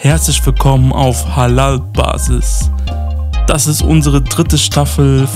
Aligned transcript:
Herzlich 0.00 0.46
willkommen 0.46 0.92
auf 0.92 1.36
Halal 1.36 1.80
Basis. 1.80 2.70
Das 3.46 3.66
ist 3.66 3.82
unsere 3.82 4.22
dritte 4.22 4.56
Staffel 4.58 5.26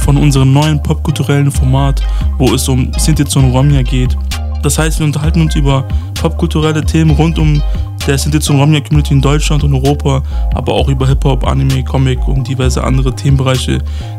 von 0.00 0.16
unserem 0.16 0.52
neuen 0.52 0.82
popkulturellen 0.82 1.50
Format, 1.50 2.02
wo 2.36 2.52
es 2.54 2.68
um 2.68 2.92
Sinti 2.98 3.24
und 3.38 3.52
Romja 3.52 3.82
geht. 3.82 4.16
Das 4.62 4.78
heißt, 4.78 4.98
wir 4.98 5.06
unterhalten 5.06 5.40
uns 5.40 5.54
über 5.56 5.86
popkulturelle 6.14 6.84
Themen 6.84 7.10
rund 7.10 7.38
um 7.38 7.62
der 8.06 8.18
Sinti 8.18 8.52
und 8.52 8.60
Romja 8.60 8.80
Community 8.80 9.14
in 9.14 9.20
Deutschland 9.20 9.64
und 9.64 9.72
Europa, 9.72 10.22
aber 10.54 10.74
auch 10.74 10.88
über 10.88 11.06
Hip-Hop, 11.06 11.46
Anime, 11.46 11.82
Comic 11.84 12.26
und 12.28 12.46
diverse 12.46 12.82
andere 12.82 13.14
Themenbereiche, 13.14 13.78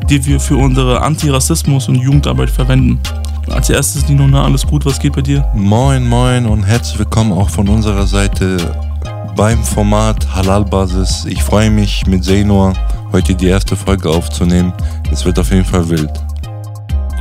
die 0.10 0.26
wir 0.26 0.40
für 0.40 0.58
unsere 0.58 1.02
Antirassismus 1.02 1.88
und 1.88 1.96
Jugendarbeit 1.96 2.50
verwenden. 2.50 3.00
Als 3.50 3.70
erstes, 3.70 4.08
Nino, 4.10 4.26
na, 4.28 4.44
alles 4.44 4.66
gut, 4.66 4.86
was 4.86 5.00
geht 5.00 5.14
bei 5.14 5.22
dir? 5.22 5.48
Moin, 5.54 6.08
moin 6.08 6.46
und 6.48 6.64
herzlich 6.64 6.98
willkommen 6.98 7.32
auch 7.32 7.50
von 7.50 7.68
unserer 7.70 8.08
Seite 8.08 8.58
beim 9.36 9.64
Format 9.64 10.34
Halal 10.34 10.66
Basis. 10.66 11.26
Ich 11.30 11.44
freue 11.44 11.70
mich 11.70 12.08
mit 12.08 12.24
Senor 12.24 12.74
heute 13.12 13.36
die 13.36 13.48
erste 13.48 13.76
Folge 13.76 14.10
aufzunehmen. 14.10 14.74
Es 15.12 15.26
wird 15.26 15.38
auf 15.38 15.52
jeden 15.52 15.66
Fall 15.66 15.88
wild. 15.90 16.25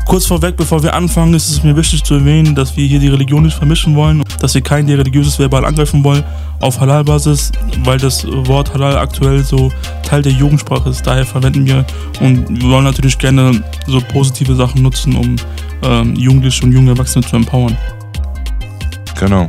Kurz 0.06 0.26
vorweg, 0.26 0.56
bevor 0.56 0.82
wir 0.82 0.94
anfangen, 0.94 1.34
ist 1.34 1.50
es 1.50 1.62
mir 1.62 1.74
wichtig 1.76 2.04
zu 2.04 2.14
erwähnen, 2.14 2.54
dass 2.54 2.76
wir 2.76 2.86
hier 2.86 2.98
die 2.98 3.08
Religion 3.08 3.42
nicht 3.42 3.56
vermischen 3.56 3.96
wollen, 3.96 4.22
dass 4.38 4.54
wir 4.54 4.60
kein 4.60 4.86
religiöses 4.88 5.38
Verbal 5.38 5.64
angreifen 5.64 6.04
wollen 6.04 6.22
auf 6.60 6.78
Halal-Basis, 6.78 7.52
weil 7.84 7.98
das 7.98 8.26
Wort 8.26 8.72
Halal 8.74 8.98
aktuell 8.98 9.42
so 9.42 9.72
Teil 10.02 10.22
der 10.22 10.32
Jugendsprache 10.32 10.90
ist. 10.90 11.06
Daher 11.06 11.24
verwenden 11.24 11.66
wir 11.66 11.84
und 12.20 12.62
wir 12.62 12.70
wollen 12.70 12.84
natürlich 12.84 13.18
gerne 13.18 13.64
so 13.86 14.00
positive 14.12 14.54
Sachen 14.54 14.82
nutzen, 14.82 15.16
um 15.16 15.36
ähm, 15.82 16.14
Jugendliche 16.16 16.64
und 16.64 16.72
junge 16.72 16.90
Erwachsene 16.90 17.24
zu 17.24 17.36
empowern. 17.36 17.76
Genau. 19.18 19.48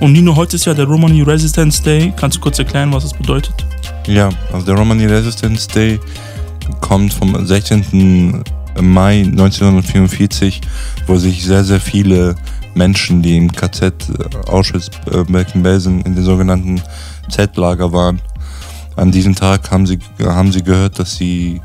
Und 0.00 0.12
Nino, 0.12 0.34
heute 0.34 0.56
ist 0.56 0.64
ja 0.64 0.74
der 0.74 0.86
Romani 0.86 1.22
Resistance 1.22 1.82
Day. 1.82 2.12
Kannst 2.16 2.36
du 2.36 2.40
kurz 2.40 2.58
erklären, 2.58 2.92
was 2.92 3.02
das 3.02 3.12
bedeutet? 3.12 3.54
Ja, 4.06 4.30
also 4.52 4.64
der 4.64 4.76
Romani 4.76 5.06
Resistance 5.06 5.68
Day 5.68 5.98
kommt 6.80 7.12
vom 7.12 7.44
16. 7.44 8.42
Mai 8.80 9.22
1944, 9.22 10.60
wo 11.06 11.16
sich 11.16 11.44
sehr, 11.44 11.64
sehr 11.64 11.80
viele 11.80 12.34
Menschen, 12.74 13.22
die 13.22 13.36
im 13.36 13.52
KZ 13.52 13.82
äh, 13.82 14.50
Auschwitz-Birkenbelsen 14.50 16.02
in 16.02 16.14
den 16.14 16.24
sogenannten 16.24 16.80
Z-Lager 17.28 17.92
waren, 17.92 18.20
an 18.96 19.12
diesem 19.12 19.34
Tag 19.34 19.70
haben 19.70 19.86
sie, 19.86 19.98
haben 20.20 20.52
sie 20.52 20.62
gehört, 20.62 20.98
dass 20.98 21.16
sie 21.16 21.60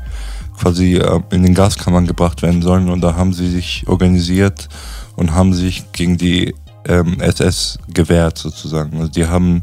quasi 0.58 0.96
äh, 0.96 1.20
in 1.30 1.42
den 1.42 1.54
Gaskammern 1.54 2.06
gebracht 2.06 2.42
werden 2.42 2.62
sollen 2.62 2.88
und 2.88 3.00
da 3.00 3.16
haben 3.16 3.32
sie 3.32 3.50
sich 3.50 3.84
organisiert 3.86 4.68
und 5.16 5.32
haben 5.32 5.52
sich 5.52 5.90
gegen 5.92 6.16
die 6.16 6.54
ähm, 6.86 7.20
SS 7.20 7.78
gewährt 7.92 8.38
sozusagen. 8.38 8.98
Also 8.98 9.10
die 9.10 9.26
haben 9.26 9.62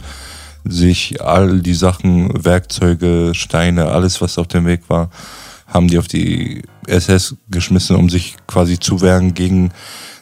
sich 0.66 1.22
all 1.22 1.60
die 1.62 1.74
Sachen, 1.74 2.44
Werkzeuge, 2.44 3.32
Steine, 3.34 3.88
alles 3.88 4.22
was 4.22 4.38
auf 4.38 4.48
dem 4.48 4.66
Weg 4.66 4.90
war, 4.90 5.10
haben 5.68 5.88
die 5.88 5.98
auf 5.98 6.08
die 6.08 6.64
SS 6.88 7.36
geschmissen, 7.50 7.96
um 7.96 8.10
sich 8.10 8.36
quasi 8.48 8.80
zu 8.80 9.02
wehren 9.02 9.34
gegen 9.34 9.72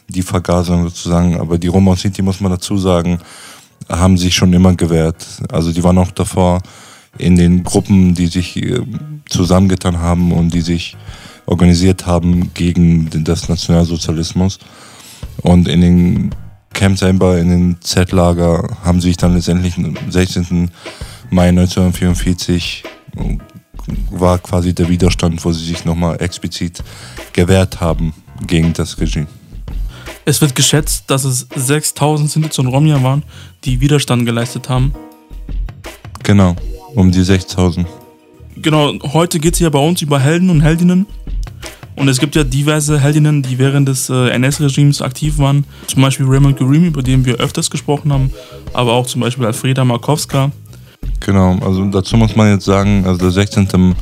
die 0.08 0.22
Vergasung 0.22 0.84
sozusagen. 0.84 1.38
Aber 1.38 1.58
die 1.58 1.68
Roma 1.68 1.92
und 1.92 1.98
Sinti, 1.98 2.22
muss 2.22 2.40
man 2.40 2.52
dazu 2.52 2.76
sagen, 2.78 3.20
haben 3.88 4.18
sich 4.18 4.34
schon 4.34 4.52
immer 4.52 4.74
gewehrt. 4.74 5.26
Also 5.50 5.72
die 5.72 5.82
waren 5.82 5.98
auch 5.98 6.10
davor 6.10 6.60
in 7.18 7.36
den 7.36 7.64
Gruppen, 7.64 8.14
die 8.14 8.26
sich 8.26 8.56
äh, 8.56 8.80
zusammengetan 9.28 9.98
haben 9.98 10.32
und 10.32 10.54
die 10.54 10.60
sich 10.60 10.96
organisiert 11.46 12.06
haben 12.06 12.54
gegen 12.54 13.10
das 13.24 13.48
Nationalsozialismus. 13.48 14.58
Und 15.42 15.68
in 15.68 15.80
den 15.80 16.34
Camp 16.72 16.98
selber 16.98 17.38
in 17.38 17.48
den 17.48 17.76
Z-Lager 17.80 18.76
haben 18.84 19.00
sich 19.00 19.16
dann 19.16 19.34
letztendlich 19.34 19.76
am 19.76 19.94
16. 20.08 20.70
Mai 21.30 21.48
1944 21.48 22.84
war 24.10 24.38
quasi 24.38 24.74
der 24.74 24.88
Widerstand, 24.88 25.44
wo 25.44 25.52
sie 25.52 25.64
sich 25.64 25.84
nochmal 25.84 26.20
explizit 26.20 26.82
gewehrt 27.32 27.80
haben 27.80 28.14
gegen 28.46 28.72
das 28.72 29.00
Regime. 29.00 29.26
Es 30.24 30.40
wird 30.40 30.54
geschätzt, 30.54 31.04
dass 31.08 31.24
es 31.24 31.46
6000 31.54 32.30
Sinti 32.30 32.60
und 32.60 32.68
Romja 32.68 33.02
waren, 33.02 33.22
die 33.64 33.80
Widerstand 33.80 34.26
geleistet 34.26 34.68
haben. 34.68 34.94
Genau, 36.22 36.54
um 36.94 37.10
die 37.10 37.22
6000. 37.22 37.86
Genau, 38.56 38.92
heute 39.12 39.40
geht 39.40 39.54
es 39.54 39.60
ja 39.60 39.70
bei 39.70 39.78
uns 39.78 40.02
über 40.02 40.20
Helden 40.20 40.50
und 40.50 40.60
Heldinnen. 40.60 41.06
Und 41.96 42.08
es 42.08 42.18
gibt 42.18 42.34
ja 42.34 42.44
diverse 42.44 42.98
Heldinnen, 43.00 43.42
die 43.42 43.58
während 43.58 43.88
des 43.88 44.08
äh, 44.08 44.30
NS-Regimes 44.30 45.02
aktiv 45.02 45.38
waren. 45.38 45.64
Zum 45.86 46.02
Beispiel 46.02 46.26
Raymond 46.26 46.58
Gurimi, 46.58 46.86
über 46.86 47.02
den 47.02 47.24
wir 47.24 47.36
öfters 47.36 47.70
gesprochen 47.70 48.12
haben, 48.12 48.32
aber 48.72 48.92
auch 48.92 49.06
zum 49.06 49.20
Beispiel 49.20 49.44
Alfreda 49.44 49.84
Markowska. 49.84 50.50
Genau, 51.20 51.58
also 51.60 51.84
dazu 51.86 52.16
muss 52.16 52.34
man 52.34 52.50
jetzt 52.50 52.64
sagen, 52.64 53.04
also 53.06 53.20
der 53.20 53.30
16. 53.30 53.94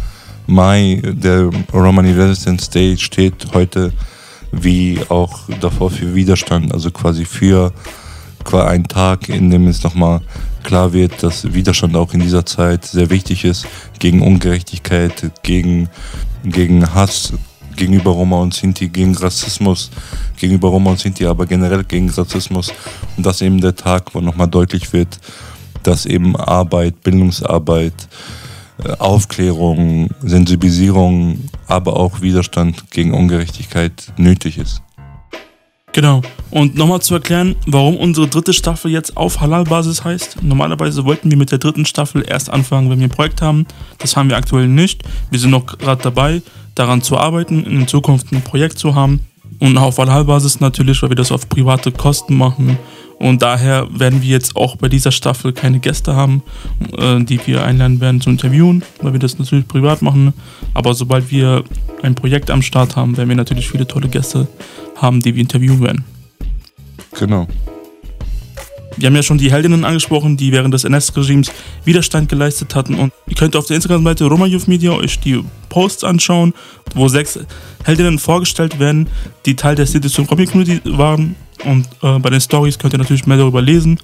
Mai, 0.47 1.03
der 1.05 1.51
Romani 1.73 2.13
Resistance 2.13 2.71
Day, 2.71 2.97
steht 2.97 3.49
heute 3.53 3.93
wie 4.53 4.99
auch 5.09 5.41
davor 5.61 5.91
für 5.91 6.15
Widerstand, 6.15 6.73
also 6.73 6.91
quasi 6.91 7.25
für 7.25 7.73
ein 8.51 8.85
Tag, 8.85 9.29
in 9.29 9.51
dem 9.51 9.67
es 9.67 9.83
nochmal 9.83 10.23
klar 10.63 10.93
wird, 10.95 11.23
dass 11.23 11.53
Widerstand 11.53 11.97
auch 11.97 12.15
in 12.15 12.21
dieser 12.21 12.47
Zeit 12.47 12.87
sehr 12.87 13.11
wichtig 13.11 13.45
ist 13.45 13.67
gegen 13.99 14.23
Ungerechtigkeit, 14.23 15.31
gegen, 15.43 15.91
gegen 16.45 16.95
Hass, 16.95 17.35
gegenüber 17.77 18.13
Roma 18.13 18.39
und 18.39 18.55
Sinti, 18.55 18.89
gegen 18.89 19.15
Rassismus 19.17 19.91
gegenüber 20.39 20.69
Roma 20.69 20.91
und 20.91 20.99
Sinti, 20.99 21.27
aber 21.27 21.47
generell 21.47 21.85
gegen 21.85 22.09
Rassismus. 22.11 22.73
Und 23.17 23.27
das 23.27 23.43
eben 23.43 23.61
der 23.61 23.75
Tag, 23.75 24.15
wo 24.15 24.21
nochmal 24.21 24.49
deutlich 24.49 24.93
wird, 24.93 25.19
dass 25.83 26.07
eben 26.07 26.37
Arbeit, 26.37 27.03
Bildungsarbeit, 27.03 28.09
äh, 28.85 28.93
Aufklärung, 28.99 30.11
Sensibilisierung, 30.23 31.49
aber 31.67 31.97
auch 31.97 32.21
Widerstand 32.21 32.91
gegen 32.91 33.15
Ungerechtigkeit 33.15 34.13
nötig 34.17 34.59
ist. 34.59 34.83
Genau. 35.93 36.23
Und 36.51 36.77
nochmal 36.77 37.01
zu 37.01 37.15
erklären, 37.15 37.57
warum 37.67 37.97
unsere 37.97 38.29
dritte 38.29 38.53
Staffel 38.53 38.91
jetzt 38.91 39.17
auf 39.17 39.41
Halal-Basis 39.41 40.05
heißt. 40.05 40.43
Normalerweise 40.43 41.05
wollten 41.05 41.31
wir 41.31 41.37
mit 41.37 41.51
der 41.51 41.59
dritten 41.59 41.87
Staffel 41.87 42.25
erst 42.27 42.51
anfangen, 42.51 42.91
wenn 42.91 43.01
wir 43.01 43.07
ein 43.09 43.11
Projekt 43.11 43.43
haben. 43.43 43.67
Das 43.99 44.17
haben 44.17 44.29
wir 44.29 44.37
aktuell 44.37 44.69
nicht. 44.69 45.03
Wir 45.31 45.41
sind 45.41 45.51
noch 45.51 45.67
gerade 45.67 46.03
dabei 46.03 46.43
daran 46.75 47.03
zu 47.03 47.19
arbeiten, 47.19 47.65
in 47.65 47.89
Zukunft 47.89 48.33
ein 48.33 48.43
Projekt 48.43 48.79
zu 48.79 48.95
haben. 48.95 49.21
Und 49.59 49.77
auf 49.77 49.99
Wahlbasis 49.99 50.61
natürlich, 50.61 51.03
weil 51.03 51.11
wir 51.11 51.17
das 51.17 51.33
auf 51.33 51.49
private 51.49 51.91
Kosten 51.91 52.37
machen. 52.37 52.79
Und 53.19 53.43
daher 53.43 53.89
werden 53.91 54.23
wir 54.23 54.29
jetzt 54.29 54.55
auch 54.55 54.77
bei 54.77 54.89
dieser 54.89 55.11
Staffel 55.11 55.53
keine 55.53 55.81
Gäste 55.81 56.15
haben, 56.15 56.43
äh, 56.97 57.21
die 57.21 57.41
wir 57.47 57.65
einladen 57.65 58.01
werden 58.01 58.21
zu 58.21 58.31
interviewen, 58.31 58.85
weil 59.03 59.13
wir 59.13 59.21
das 59.21 59.39
natürlich 59.39 59.67
privat 59.67 60.03
machen. 60.03 60.33
Aber 60.73 60.95
sobald 60.95 61.31
wir 61.31 61.65
ein 62.03 62.15
Projekt 62.15 62.51
am 62.51 62.63
Start 62.63 62.95
haben, 62.97 63.17
werden 63.17 63.29
wir 63.29 63.37
natürlich 63.37 63.69
viele 63.69 63.87
tolle 63.87 64.09
Gäste 64.09 64.47
haben, 64.97 65.21
die 65.21 65.35
wir 65.35 65.43
interviewen 65.43 65.81
werden. 65.81 66.05
Genau. 67.19 67.49
Wir 68.97 69.07
haben 69.07 69.15
ja 69.15 69.23
schon 69.23 69.39
die 69.39 69.53
Heldinnen 69.53 69.85
angesprochen, 69.85 70.37
die 70.37 70.51
während 70.51 70.75
des 70.75 70.83
NS-Regimes 70.83 71.53
Widerstand 71.85 72.29
geleistet 72.29 72.75
hatten. 72.75 72.95
Und 72.95 73.13
ihr 73.29 73.37
könnt 73.37 73.55
auf 73.55 73.67
der 73.67 73.77
Instagram-Seite 73.77 74.25
Roma 74.25 74.47
Youth 74.47 74.67
Media 74.67 74.91
euch 74.91 75.21
die 75.21 75.43
Posts 75.69 76.03
anschauen, 76.03 76.53
wo 76.95 77.07
sechs 77.07 77.39
Heldinnen 77.85 78.19
vorgestellt 78.19 78.81
werden, 78.81 79.09
die 79.47 79.55
Teil 79.55 79.77
der 79.77 79.87
Citizen 79.87 80.27
Comic 80.27 80.51
Community 80.51 80.81
waren. 80.97 81.37
Und 81.65 81.87
äh, 82.03 82.19
bei 82.19 82.31
den 82.31 82.41
Stories 82.41 82.79
könnt 82.79 82.95
ihr 82.95 82.99
natürlich 82.99 83.27
mehr 83.27 83.37
darüber 83.37 83.63
lesen. 83.63 83.99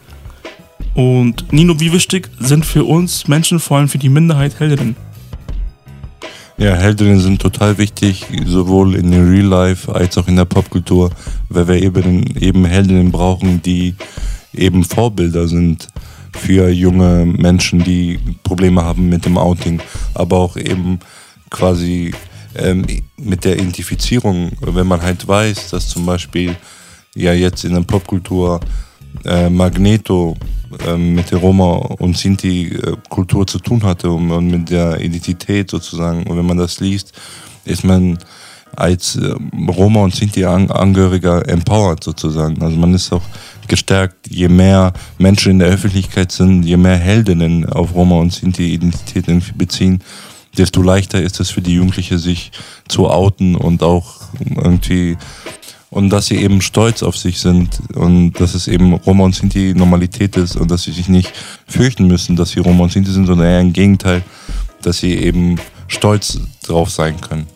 Und 0.94 1.52
Nino, 1.52 1.78
wie 1.80 1.92
wichtig 1.92 2.30
sind 2.38 2.64
für 2.64 2.84
uns 2.84 3.26
Menschen, 3.26 3.58
vor 3.58 3.78
allem 3.78 3.88
für 3.88 3.98
die 3.98 4.08
Minderheit, 4.08 4.58
Heldinnen? 4.58 4.96
Ja, 6.56 6.74
Heldinnen 6.76 7.18
sind 7.18 7.42
total 7.42 7.78
wichtig, 7.78 8.26
sowohl 8.46 8.94
in 8.94 9.10
der 9.10 9.28
Real 9.28 9.46
Life 9.46 9.92
als 9.92 10.16
auch 10.16 10.28
in 10.28 10.36
der 10.36 10.44
Popkultur, 10.44 11.10
weil 11.48 11.66
wir 11.66 11.82
eben, 11.82 12.36
eben 12.36 12.64
Heldinnen 12.64 13.10
brauchen, 13.10 13.60
die 13.60 13.96
eben 14.52 14.84
Vorbilder 14.84 15.48
sind 15.48 15.88
für 16.32 16.68
junge 16.68 17.26
Menschen, 17.26 17.82
die 17.82 18.20
Probleme 18.44 18.84
haben 18.84 19.08
mit 19.08 19.24
dem 19.24 19.36
Outing, 19.36 19.80
aber 20.14 20.36
auch 20.36 20.56
eben 20.56 21.00
quasi 21.50 22.14
ähm, 22.54 22.86
mit 23.16 23.44
der 23.44 23.56
Identifizierung, 23.56 24.52
wenn 24.60 24.86
man 24.86 25.02
halt 25.02 25.26
weiß, 25.26 25.70
dass 25.70 25.88
zum 25.88 26.06
Beispiel 26.06 26.54
ja 27.14 27.32
jetzt 27.32 27.64
in 27.64 27.74
der 27.74 27.82
Popkultur 27.82 28.60
äh, 29.24 29.48
Magneto 29.48 30.36
äh, 30.86 30.96
mit 30.96 31.30
der 31.30 31.38
Roma 31.38 31.72
und 31.98 32.16
Sinti-Kultur 32.16 33.42
äh, 33.42 33.46
zu 33.46 33.58
tun 33.58 33.82
hatte 33.84 34.10
und, 34.10 34.30
und, 34.30 34.50
mit 34.50 34.70
der 34.70 35.00
Identität 35.00 35.70
sozusagen. 35.70 36.24
Und 36.24 36.36
wenn 36.36 36.46
man 36.46 36.58
das 36.58 36.80
liest, 36.80 37.12
ist 37.64 37.84
man 37.84 38.18
als 38.76 39.16
äh, 39.16 39.34
Roma 39.68 40.00
und 40.00 40.14
Sinti-Angehöriger 40.14 41.48
empowered 41.48 42.02
sozusagen. 42.02 42.60
Also 42.62 42.76
man 42.76 42.94
ist 42.94 43.12
auch 43.12 43.22
gestärkt. 43.68 44.28
Je 44.28 44.48
mehr 44.48 44.92
Menschen 45.18 45.52
in 45.52 45.58
der 45.60 45.68
Öffentlichkeit 45.68 46.32
sind, 46.32 46.64
je 46.64 46.76
mehr 46.76 46.96
Heldinnen 46.96 47.66
auf 47.66 47.94
Roma 47.94 48.16
und 48.16 48.32
Sinti-Identität 48.32 49.26
beziehen, 49.56 50.02
desto 50.56 50.82
leichter 50.82 51.20
ist 51.20 51.40
es 51.40 51.50
für 51.50 51.62
die 51.62 51.74
Jugendliche, 51.74 52.18
sich 52.18 52.52
zu 52.88 53.08
outen 53.08 53.54
und 53.54 53.82
auch 53.82 54.20
irgendwie 54.56 55.16
und 55.94 56.10
dass 56.10 56.26
sie 56.26 56.36
eben 56.36 56.60
stolz 56.60 57.04
auf 57.04 57.16
sich 57.16 57.38
sind 57.38 57.78
und 57.94 58.32
dass 58.40 58.54
es 58.54 58.66
eben 58.66 58.94
Roma 58.94 59.24
und 59.24 59.34
Sinti 59.34 59.74
Normalität 59.74 60.36
ist 60.36 60.56
und 60.56 60.68
dass 60.68 60.82
sie 60.82 60.90
sich 60.90 61.08
nicht 61.08 61.32
fürchten 61.68 62.08
müssen, 62.08 62.34
dass 62.34 62.50
sie 62.50 62.58
Roma 62.58 62.82
und 62.82 62.92
Sinti 62.92 63.12
sind, 63.12 63.26
sondern 63.26 63.46
eher 63.46 63.60
im 63.60 63.72
Gegenteil, 63.72 64.22
dass 64.82 64.98
sie 64.98 65.14
eben 65.14 65.54
stolz 65.86 66.40
drauf 66.66 66.90
sein 66.90 67.20
können. 67.20 67.46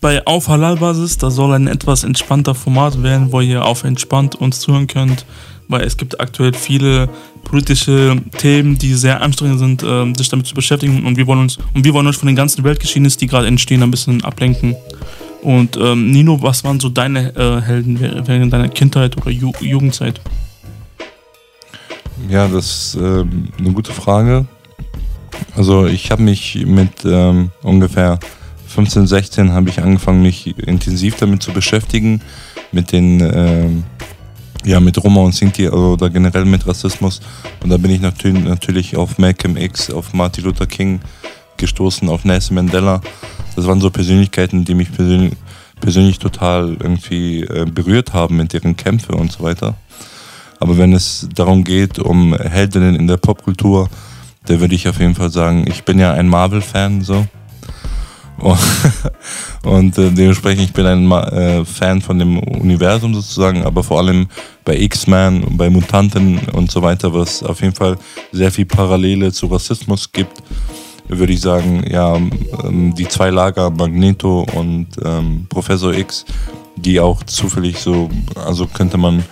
Bei 0.00 0.24
Auf 0.24 0.46
Halal-Basis, 0.46 1.18
da 1.18 1.30
soll 1.32 1.52
ein 1.52 1.66
etwas 1.66 2.04
entspannter 2.04 2.54
Format 2.54 3.02
werden, 3.02 3.32
wo 3.32 3.40
ihr 3.40 3.64
auf 3.64 3.82
entspannt 3.82 4.36
uns 4.36 4.60
zuhören 4.60 4.86
könnt, 4.86 5.26
weil 5.66 5.82
es 5.82 5.96
gibt 5.96 6.20
aktuell 6.20 6.54
viele 6.54 7.08
politische 7.42 8.22
Themen, 8.38 8.78
die 8.78 8.94
sehr 8.94 9.20
anstrengend 9.20 9.58
sind, 9.58 9.82
äh, 9.82 10.14
sich 10.16 10.28
damit 10.28 10.46
zu 10.46 10.54
beschäftigen 10.54 11.04
und 11.04 11.16
wir 11.16 11.26
wollen 11.26 11.40
uns 11.40 11.58
und 11.74 11.84
wir 11.84 11.92
wollen 11.92 12.06
euch 12.06 12.16
von 12.16 12.28
den 12.28 12.36
ganzen 12.36 12.62
Weltgeschehnissen, 12.62 13.18
die 13.18 13.26
gerade 13.26 13.48
entstehen, 13.48 13.82
ein 13.82 13.90
bisschen 13.90 14.22
ablenken. 14.22 14.76
Und 15.42 15.76
ähm, 15.76 16.10
Nino, 16.10 16.42
was 16.42 16.64
waren 16.64 16.80
so 16.80 16.88
deine 16.88 17.34
äh, 17.36 17.60
Helden 17.60 18.00
während 18.00 18.52
deiner 18.52 18.68
Kindheit 18.68 19.16
oder 19.16 19.30
Ju 19.30 19.52
Jugendzeit? 19.60 20.20
Ja, 22.28 22.48
das 22.48 22.66
ist 22.66 22.98
ähm, 23.00 23.48
eine 23.58 23.72
gute 23.72 23.92
Frage. 23.92 24.46
Also 25.54 25.86
ich 25.86 26.10
habe 26.10 26.22
mich 26.22 26.64
mit 26.66 27.04
ähm, 27.04 27.50
ungefähr 27.62 28.18
15, 28.66 29.06
16 29.06 29.52
habe 29.52 29.70
ich 29.70 29.80
angefangen, 29.80 30.22
mich 30.22 30.58
intensiv 30.58 31.16
damit 31.16 31.42
zu 31.42 31.52
beschäftigen, 31.52 32.20
mit 32.72 32.92
den 32.92 33.20
ähm, 33.20 33.84
ja, 34.64 34.80
mit 34.80 35.02
Roma 35.02 35.20
und 35.20 35.34
Sinti 35.34 35.68
oder 35.68 36.10
generell 36.10 36.44
mit 36.44 36.66
Rassismus. 36.66 37.20
Und 37.62 37.70
da 37.70 37.76
bin 37.76 37.90
ich 37.90 38.00
natürlich, 38.00 38.44
natürlich 38.44 38.96
auf 38.96 39.18
Malcolm 39.18 39.56
X, 39.56 39.90
auf 39.90 40.12
Martin 40.12 40.44
Luther 40.44 40.66
King 40.66 41.00
gestoßen, 41.58 42.08
auf 42.08 42.24
Nelson 42.24 42.54
Mandela 42.54 43.00
das 43.58 43.66
waren 43.66 43.80
so 43.80 43.90
Persönlichkeiten, 43.90 44.64
die 44.64 44.74
mich 44.74 44.92
persönlich, 44.92 45.32
persönlich 45.80 46.20
total 46.20 46.76
irgendwie 46.78 47.40
äh, 47.40 47.66
berührt 47.66 48.12
haben 48.12 48.36
mit 48.36 48.52
deren 48.52 48.76
Kämpfe 48.76 49.16
und 49.16 49.32
so 49.32 49.42
weiter. 49.42 49.74
Aber 50.60 50.78
wenn 50.78 50.92
es 50.92 51.28
darum 51.34 51.64
geht, 51.64 51.98
um 51.98 52.36
Heldinnen 52.36 52.94
in 52.94 53.08
der 53.08 53.16
Popkultur, 53.16 53.88
da 54.46 54.60
würde 54.60 54.76
ich 54.76 54.86
auf 54.86 55.00
jeden 55.00 55.16
Fall 55.16 55.30
sagen, 55.30 55.64
ich 55.66 55.82
bin 55.82 55.98
ja 55.98 56.12
ein 56.12 56.28
Marvel-Fan 56.28 57.02
so. 57.02 57.26
Und 59.64 59.98
äh, 59.98 60.10
dementsprechend, 60.12 60.62
ich 60.62 60.72
bin 60.72 60.86
ein 60.86 61.10
äh, 61.10 61.64
Fan 61.64 62.00
von 62.00 62.20
dem 62.20 62.38
Universum 62.38 63.12
sozusagen, 63.12 63.64
aber 63.64 63.82
vor 63.82 63.98
allem 63.98 64.28
bei 64.64 64.78
X-Men, 64.78 65.56
bei 65.56 65.68
Mutanten 65.68 66.38
und 66.52 66.70
so 66.70 66.80
weiter, 66.80 67.12
was 67.12 67.42
auf 67.42 67.60
jeden 67.60 67.74
Fall 67.74 67.96
sehr 68.30 68.52
viel 68.52 68.66
Parallele 68.66 69.32
zu 69.32 69.46
Rassismus 69.46 70.12
gibt 70.12 70.44
würde 71.08 71.32
ich 71.32 71.40
sagen, 71.40 71.84
ja, 71.90 72.16
ähm, 72.16 72.94
die 72.94 73.08
zwei 73.08 73.30
Lager, 73.30 73.70
Magneto 73.70 74.46
und 74.54 74.88
ähm, 75.04 75.46
Professor 75.48 75.94
X, 75.94 76.24
die 76.76 77.00
auch 77.00 77.22
zufällig 77.24 77.78
so, 77.78 78.08
also 78.34 78.66
könnte 78.66 78.98
man 78.98 79.22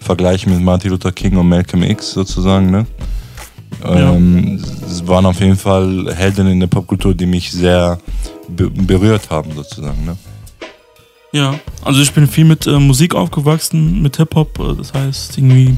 vergleichen 0.00 0.52
mit 0.52 0.62
Martin 0.62 0.90
Luther 0.90 1.12
King 1.12 1.36
und 1.36 1.48
Malcolm 1.48 1.82
X 1.82 2.12
sozusagen, 2.12 2.70
ne? 2.70 2.86
Ja. 3.82 4.12
Ähm, 4.12 4.62
es 4.84 5.06
waren 5.06 5.24
auf 5.26 5.40
jeden 5.40 5.56
Fall 5.56 6.12
Helden 6.14 6.48
in 6.48 6.60
der 6.60 6.66
Popkultur, 6.66 7.14
die 7.14 7.26
mich 7.26 7.50
sehr 7.50 7.98
be 8.48 8.68
berührt 8.68 9.30
haben, 9.30 9.52
sozusagen, 9.54 10.04
ne? 10.04 10.16
Ja, 11.32 11.54
also 11.84 12.00
ich 12.02 12.12
bin 12.12 12.26
viel 12.26 12.44
mit 12.44 12.66
äh, 12.66 12.78
Musik 12.78 13.14
aufgewachsen, 13.14 14.02
mit 14.02 14.16
Hip-Hop, 14.16 14.58
äh, 14.58 14.74
das 14.76 14.92
heißt 14.92 15.38
irgendwie 15.38 15.76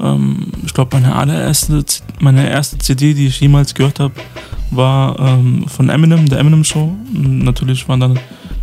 ähm, 0.00 0.52
ich 0.64 0.74
glaube, 0.74 0.96
meine 0.96 1.14
allererste, 1.14 1.84
meine 2.20 2.48
erste 2.48 2.78
CD, 2.78 3.14
die 3.14 3.26
ich 3.26 3.40
jemals 3.40 3.74
gehört 3.74 4.00
habe, 4.00 4.14
war 4.70 5.18
ähm, 5.18 5.66
von 5.68 5.88
Eminem, 5.88 6.28
der 6.28 6.38
Eminem 6.38 6.64
Show. 6.64 6.96
Und 7.14 7.40
natürlich 7.40 7.88
waren 7.88 8.00
dann 8.00 8.18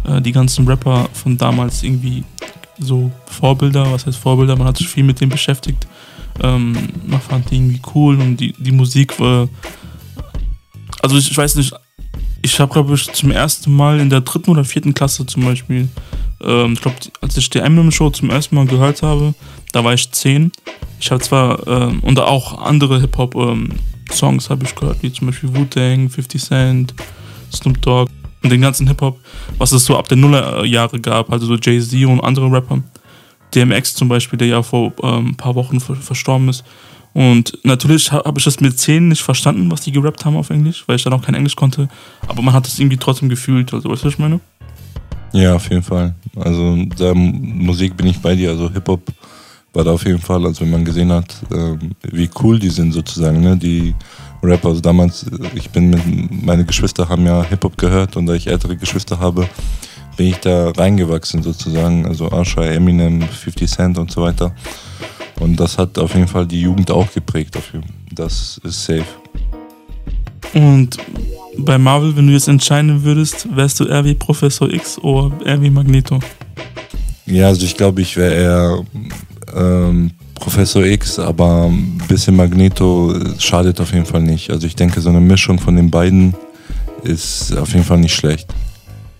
äh, 0.07 0.21
die 0.21 0.31
ganzen 0.31 0.67
Rapper 0.67 1.09
von 1.13 1.37
damals 1.37 1.83
irgendwie 1.83 2.23
so 2.79 3.11
Vorbilder. 3.25 3.91
Was 3.91 4.05
heißt 4.05 4.17
Vorbilder? 4.17 4.55
Man 4.55 4.67
hat 4.67 4.77
sich 4.77 4.87
viel 4.87 5.03
mit 5.03 5.19
dem 5.19 5.29
beschäftigt. 5.29 5.87
Ähm, 6.41 6.75
man 7.05 7.21
fand 7.21 7.49
die 7.49 7.55
irgendwie 7.55 7.81
cool 7.93 8.19
und 8.19 8.37
die, 8.37 8.53
die 8.53 8.71
Musik 8.71 9.19
war. 9.19 9.47
Also 11.01 11.17
ich, 11.17 11.31
ich 11.31 11.37
weiß 11.37 11.55
nicht, 11.55 11.73
ich 12.41 12.59
habe 12.59 12.71
glaube 12.71 12.93
ich 12.93 13.11
zum 13.11 13.31
ersten 13.31 13.73
Mal 13.73 13.99
in 13.99 14.09
der 14.09 14.21
dritten 14.21 14.51
oder 14.51 14.63
vierten 14.63 14.93
Klasse 14.93 15.25
zum 15.25 15.45
Beispiel, 15.45 15.87
ähm, 16.41 16.73
ich 16.73 16.81
glaube, 16.81 16.97
als 17.21 17.37
ich 17.37 17.49
die 17.49 17.59
Eminem 17.59 17.91
Show 17.91 18.09
zum 18.09 18.29
ersten 18.29 18.55
Mal 18.55 18.65
gehört 18.65 19.01
habe, 19.01 19.33
da 19.71 19.83
war 19.83 19.93
ich 19.93 20.11
zehn 20.11 20.51
ich 20.99 21.11
habe 21.11 21.21
zwar, 21.21 21.67
ähm, 21.67 21.99
und 22.01 22.19
auch 22.19 22.61
andere 22.61 22.99
Hip-Hop-Songs 23.01 24.45
ähm, 24.45 24.49
habe 24.49 24.65
ich 24.65 24.75
gehört, 24.75 25.01
wie 25.01 25.11
zum 25.11 25.27
Beispiel 25.27 25.53
Wu-Tang, 25.55 26.09
50 26.09 26.41
Cent, 26.41 26.93
Snoop 27.51 27.81
Dogg 27.81 28.11
und 28.43 28.49
den 28.51 28.61
ganzen 28.61 28.87
Hip-Hop, 28.87 29.19
was 29.57 29.71
es 29.71 29.85
so 29.85 29.97
ab 29.97 30.07
den 30.07 30.21
Nullerjahre 30.21 30.99
gab, 30.99 31.31
also 31.31 31.45
so 31.45 31.55
Jay-Z 31.55 32.05
und 32.05 32.21
andere 32.21 32.51
Rapper. 32.51 32.81
DMX 33.53 33.95
zum 33.95 34.09
Beispiel, 34.09 34.37
der 34.37 34.47
ja 34.47 34.61
vor 34.61 34.93
ähm, 35.03 35.29
ein 35.29 35.35
paar 35.35 35.55
Wochen 35.55 35.79
verstorben 35.79 36.49
ist. 36.49 36.63
Und 37.13 37.57
natürlich 37.63 38.11
habe 38.11 38.37
ich 38.37 38.43
das 38.43 38.59
mit 38.59 38.77
10 38.77 39.07
nicht 39.07 39.21
verstanden, 39.21 39.71
was 39.71 39.81
die 39.81 39.93
gerappt 39.93 40.25
haben 40.25 40.35
auf 40.35 40.49
Englisch, 40.49 40.83
weil 40.85 40.97
ich 40.97 41.03
dann 41.03 41.13
auch 41.13 41.21
kein 41.21 41.33
Englisch 41.33 41.55
konnte. 41.55 41.87
Aber 42.27 42.41
man 42.41 42.53
hat 42.53 42.67
es 42.67 42.77
irgendwie 42.77 42.97
trotzdem 42.97 43.29
gefühlt. 43.29 43.73
Also, 43.73 43.89
weißt 43.89 44.03
du, 44.03 44.07
was 44.07 44.13
ich 44.13 44.19
meine? 44.19 44.41
Ja, 45.31 45.55
auf 45.55 45.69
jeden 45.69 45.83
Fall. 45.83 46.13
Also, 46.35 46.75
der 46.99 47.15
Musik 47.15 47.95
bin 47.95 48.07
ich 48.07 48.19
bei 48.19 48.35
dir. 48.35 48.49
Also, 48.49 48.69
Hip-Hop 48.69 49.01
war 49.75 49.83
da 49.83 49.91
auf 49.91 50.05
jeden 50.05 50.21
Fall, 50.21 50.45
als 50.45 50.61
wenn 50.61 50.69
man 50.69 50.85
gesehen 50.85 51.11
hat, 51.11 51.35
ähm, 51.53 51.91
wie 52.03 52.29
cool 52.41 52.59
die 52.59 52.69
sind 52.69 52.93
sozusagen, 52.93 53.41
ne? 53.41 53.57
die 53.57 53.93
Rapper. 54.41 54.69
Also 54.69 54.81
damals, 54.81 55.23
äh, 55.23 55.49
ich 55.55 55.69
bin 55.69 55.89
mit, 55.89 56.43
meine 56.43 56.65
Geschwister 56.65 57.09
haben 57.09 57.25
ja 57.25 57.43
Hip-Hop 57.43 57.77
gehört 57.77 58.15
und 58.15 58.25
da 58.25 58.33
ich 58.33 58.47
ältere 58.47 58.77
Geschwister 58.77 59.19
habe, 59.19 59.47
bin 60.17 60.27
ich 60.27 60.37
da 60.37 60.71
reingewachsen 60.71 61.43
sozusagen. 61.43 62.05
Also 62.05 62.31
Usher, 62.31 62.71
Eminem, 62.71 63.21
50 63.21 63.69
Cent 63.69 63.97
und 63.97 64.11
so 64.11 64.21
weiter. 64.21 64.53
Und 65.39 65.59
das 65.59 65.77
hat 65.77 65.97
auf 65.99 66.13
jeden 66.13 66.29
Fall 66.29 66.45
die 66.45 66.61
Jugend 66.61 66.89
auch 66.89 67.11
geprägt. 67.11 67.55
Dafür. 67.55 67.81
Das 68.11 68.59
ist 68.63 68.85
safe. 68.85 69.05
Und 70.53 70.97
bei 71.57 71.77
Marvel, 71.77 72.15
wenn 72.15 72.27
du 72.27 72.33
jetzt 72.33 72.47
entscheiden 72.47 73.03
würdest, 73.03 73.47
wärst 73.53 73.79
du 73.81 73.85
eher 73.85 74.05
wie 74.05 74.13
Professor 74.13 74.71
X 74.71 74.97
oder 74.99 75.45
eher 75.45 75.61
wie 75.61 75.69
Magneto? 75.69 76.19
Ja, 77.25 77.47
also 77.47 77.65
ich 77.65 77.75
glaube, 77.75 78.01
ich 78.01 78.15
wäre 78.15 78.33
eher 78.33 78.85
ähm, 79.55 80.11
Professor 80.35 80.83
X, 80.85 81.17
aber 81.17 81.65
ein 81.65 82.01
bisschen 82.07 82.35
Magneto 82.35 83.13
schadet 83.39 83.79
auf 83.79 83.93
jeden 83.93 84.05
Fall 84.05 84.21
nicht. 84.21 84.49
Also 84.51 84.67
ich 84.67 84.75
denke, 84.75 85.01
so 85.01 85.09
eine 85.09 85.21
Mischung 85.21 85.59
von 85.59 85.75
den 85.75 85.89
beiden 85.89 86.35
ist 87.03 87.55
auf 87.57 87.71
jeden 87.73 87.85
Fall 87.85 87.99
nicht 87.99 88.15
schlecht. 88.15 88.47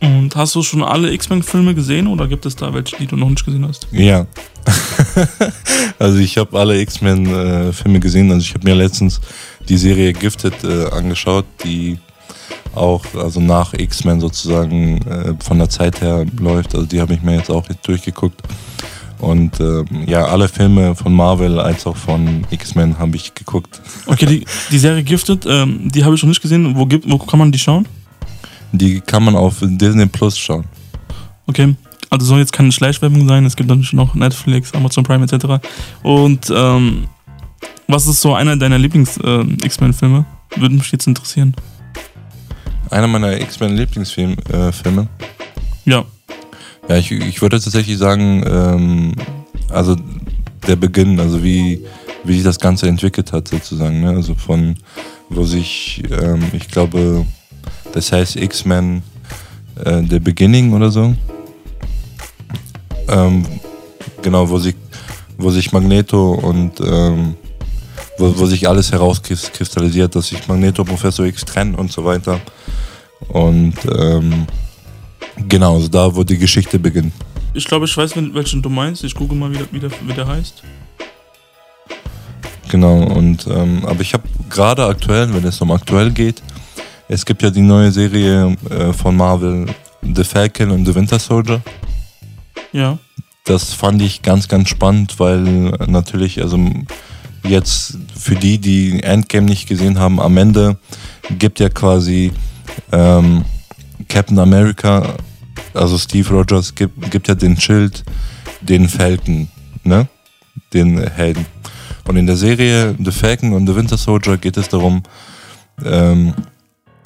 Und 0.02 0.36
hast 0.36 0.54
du 0.56 0.62
schon 0.62 0.84
alle 0.84 1.12
X-Men-Filme 1.14 1.74
gesehen 1.74 2.08
oder 2.08 2.28
gibt 2.28 2.46
es 2.46 2.56
da 2.56 2.74
welche, 2.74 2.98
die 2.98 3.08
du 3.08 3.16
noch 3.16 3.30
nicht 3.30 3.46
gesehen 3.46 3.66
hast? 3.68 3.88
Ja. 3.92 4.28
also 6.00 6.20
ich 6.20 6.38
habe 6.38 6.58
alle 6.60 6.80
X-Men-Filme 6.82 8.00
gesehen. 8.00 8.32
Also 8.32 8.42
ich 8.42 8.54
habe 8.54 8.68
mir 8.68 8.76
letztens 8.76 9.22
die 9.68 9.78
Serie 9.78 10.14
Gifted 10.14 10.64
äh, 10.64 10.86
angeschaut, 10.92 11.46
die 11.64 11.98
auch 12.76 13.06
also 13.16 13.40
nach 13.40 13.74
X-Men 13.74 14.20
sozusagen 14.20 15.02
äh, 15.08 15.34
von 15.40 15.58
der 15.58 15.70
Zeit 15.70 16.02
her 16.02 16.26
läuft. 16.40 16.76
Also 16.76 16.86
die 16.86 17.00
habe 17.00 17.14
ich 17.14 17.22
mir 17.22 17.38
jetzt 17.38 17.50
auch 17.50 17.68
jetzt 17.70 17.88
durchgeguckt. 17.88 18.42
Und 19.20 19.60
äh, 19.60 19.84
ja, 20.06 20.26
alle 20.26 20.48
Filme 20.48 20.96
von 20.96 21.14
Marvel 21.14 21.60
als 21.60 21.88
auch 21.88 21.96
von 21.96 22.46
X-Men 22.50 23.00
habe 23.00 23.16
ich 23.16 23.34
geguckt. 23.34 23.82
Okay, 24.06 24.26
die, 24.26 24.46
die 24.72 24.78
Serie 24.78 25.04
Gifted, 25.04 25.46
ähm, 25.46 25.90
die 25.92 26.04
habe 26.04 26.16
ich 26.16 26.22
noch 26.22 26.30
nicht 26.30 26.42
gesehen. 26.42 26.76
Wo, 26.76 26.86
gibt, 26.86 27.10
wo 27.10 27.18
kann 27.18 27.40
man 27.40 27.52
die 27.52 27.60
schauen? 27.60 27.88
Die 28.72 29.00
kann 29.00 29.24
man 29.24 29.36
auf 29.36 29.58
Disney 29.62 30.06
Plus 30.06 30.38
schauen. 30.38 30.66
Okay, 31.48 31.76
also 32.10 32.26
soll 32.26 32.40
jetzt 32.40 32.54
keine 32.54 32.72
Schleichwerbung 32.72 33.28
sein. 33.28 33.46
Es 33.46 33.56
gibt 33.56 33.70
natürlich 33.70 33.94
noch 33.94 34.16
Netflix, 34.16 34.74
Amazon 34.74 35.04
Prime 35.04 35.24
etc. 35.24 35.66
Und 36.04 36.52
ähm, 36.54 37.08
was 37.88 38.08
ist 38.08 38.22
so 38.22 38.34
einer 38.34 38.58
deiner 38.58 38.78
Lieblings-X-Men-Filme? 38.78 40.26
Äh, 40.56 40.62
Würde 40.62 40.76
mich 40.76 40.92
jetzt 40.92 41.08
interessieren. 41.08 41.56
Einer 42.90 43.08
meiner 43.08 43.40
X-Men-Lieblingsfilme? 43.40 44.38
Äh, 44.52 45.90
ja. 45.90 46.06
Ja, 46.88 46.98
ich, 46.98 47.12
ich 47.12 47.42
würde 47.42 47.60
tatsächlich 47.60 47.98
sagen, 47.98 48.44
ähm, 48.46 49.12
also 49.70 49.96
der 50.68 50.76
Beginn, 50.76 51.20
also 51.20 51.44
wie, 51.44 51.84
wie 52.24 52.34
sich 52.34 52.44
das 52.44 52.60
Ganze 52.60 52.88
entwickelt 52.88 53.32
hat 53.34 53.48
sozusagen. 53.48 54.02
Ne? 54.02 54.10
Also 54.10 54.36
von, 54.36 54.76
wo 55.30 55.44
sich, 55.44 56.04
ähm, 56.12 56.44
ich 56.54 56.68
glaube, 56.68 57.26
das 57.92 58.12
heißt 58.12 58.36
X-Men 58.36 59.02
äh, 59.84 60.04
The 60.08 60.20
Beginning 60.20 60.74
oder 60.74 60.92
so. 60.92 61.16
Ähm, 63.08 63.46
genau, 64.22 64.48
wo 64.50 64.60
sich, 64.60 64.76
wo 65.38 65.50
sich 65.50 65.72
Magneto 65.72 66.34
und 66.34 66.80
ähm, 66.82 67.36
wo, 68.18 68.38
wo 68.38 68.46
sich 68.46 68.70
alles 68.70 68.92
herauskristallisiert, 68.92 70.16
dass 70.16 70.28
sich 70.28 70.48
Magneto 70.48 70.84
Professor 70.84 71.26
X 71.26 71.46
trennen 71.46 71.76
und 71.76 71.92
so 71.92 72.06
weiter. 72.06 72.40
Und 73.30 73.74
ähm, 73.92 74.46
Genau, 75.50 75.76
also 75.76 75.88
da, 75.88 76.16
wo 76.16 76.24
die 76.24 76.38
Geschichte 76.38 76.80
beginnt. 76.80 77.14
Ich 77.54 77.66
glaube, 77.66 77.86
ich 77.86 77.96
weiß, 77.96 78.14
welchen 78.34 78.62
du 78.62 78.70
meinst. 78.70 79.04
Ich 79.04 79.16
gucke 79.16 79.34
mal, 79.34 79.52
wie 79.52 79.58
der, 79.58 79.68
wie 79.72 79.80
der, 79.80 79.92
wie 80.06 80.14
der 80.14 80.28
heißt. 80.28 80.64
Genau, 82.70 83.04
und 83.04 83.48
ähm, 83.48 83.86
aber 83.86 84.02
ich 84.02 84.14
habe 84.14 84.24
gerade 84.50 84.86
aktuell, 84.86 85.34
wenn 85.34 85.44
es 85.46 85.62
um 85.62 85.72
aktuell 85.72 86.12
geht, 86.12 86.42
es 87.08 87.26
gibt 87.26 87.44
ja 87.44 87.50
die 87.50 87.62
neue 87.62 87.92
Serie 87.92 88.58
äh, 88.70 88.92
von 88.92 89.16
Marvel, 89.16 89.68
The 90.02 90.24
Falcon 90.24 90.72
und 90.72 90.86
The 90.86 90.96
Winter 90.96 91.20
Soldier. 91.20 91.62
Ja. 92.74 92.98
Das 93.46 93.74
fand 93.74 94.02
ich 94.02 94.24
ganz, 94.24 94.48
ganz 94.48 94.70
spannend, 94.70 95.20
weil 95.20 95.42
natürlich, 95.88 96.42
also 96.42 96.60
jetzt 97.48 97.98
für 98.18 98.36
die, 98.36 98.58
die 98.58 99.04
Endgame 99.04 99.46
nicht 99.46 99.68
gesehen 99.68 100.00
haben, 100.00 100.20
am 100.20 100.36
Ende 100.38 100.78
gibt 101.38 101.60
ja 101.60 101.70
quasi 101.70 102.32
ähm, 102.92 103.46
Captain 104.08 104.40
America, 104.40 105.16
also 105.74 105.98
Steve 105.98 106.30
Rogers, 106.30 106.74
gibt, 106.76 107.12
gibt 107.12 107.28
ja 107.28 107.36
den 107.36 107.60
Schild, 107.60 108.04
den 108.62 108.90
Falcon, 108.90 109.48
ne? 109.84 110.08
Den 110.74 111.00
Helden. 111.00 111.46
Und 112.08 112.18
in 112.18 112.28
der 112.28 112.38
Serie 112.38 112.96
The 113.04 113.12
Falcon 113.12 113.54
und 113.54 113.68
The 113.68 113.76
Winter 113.76 113.98
Soldier 113.98 114.38
geht 114.38 114.58
es 114.58 114.70
darum, 114.70 115.04
ähm, 115.84 116.34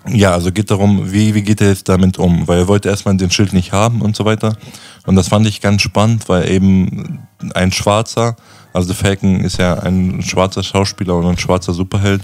ja, 0.07 0.33
also 0.33 0.51
geht 0.51 0.71
darum, 0.71 1.11
wie, 1.11 1.35
wie 1.35 1.41
geht 1.41 1.61
er 1.61 1.69
jetzt 1.69 1.89
damit 1.89 2.17
um? 2.17 2.47
Weil 2.47 2.59
er 2.59 2.67
wollte 2.67 2.89
erstmal 2.89 3.15
den 3.17 3.31
Schild 3.31 3.53
nicht 3.53 3.71
haben 3.71 4.01
und 4.01 4.15
so 4.15 4.25
weiter. 4.25 4.55
Und 5.05 5.15
das 5.15 5.27
fand 5.27 5.47
ich 5.47 5.61
ganz 5.61 5.81
spannend, 5.81 6.29
weil 6.29 6.49
eben 6.49 7.27
ein 7.53 7.71
Schwarzer, 7.71 8.35
also 8.73 8.89
The 8.89 8.95
Falcon 8.95 9.41
ist 9.41 9.57
ja 9.57 9.79
ein 9.79 10.21
schwarzer 10.21 10.63
Schauspieler 10.63 11.15
und 11.15 11.25
ein 11.25 11.37
schwarzer 11.37 11.73
Superheld. 11.73 12.21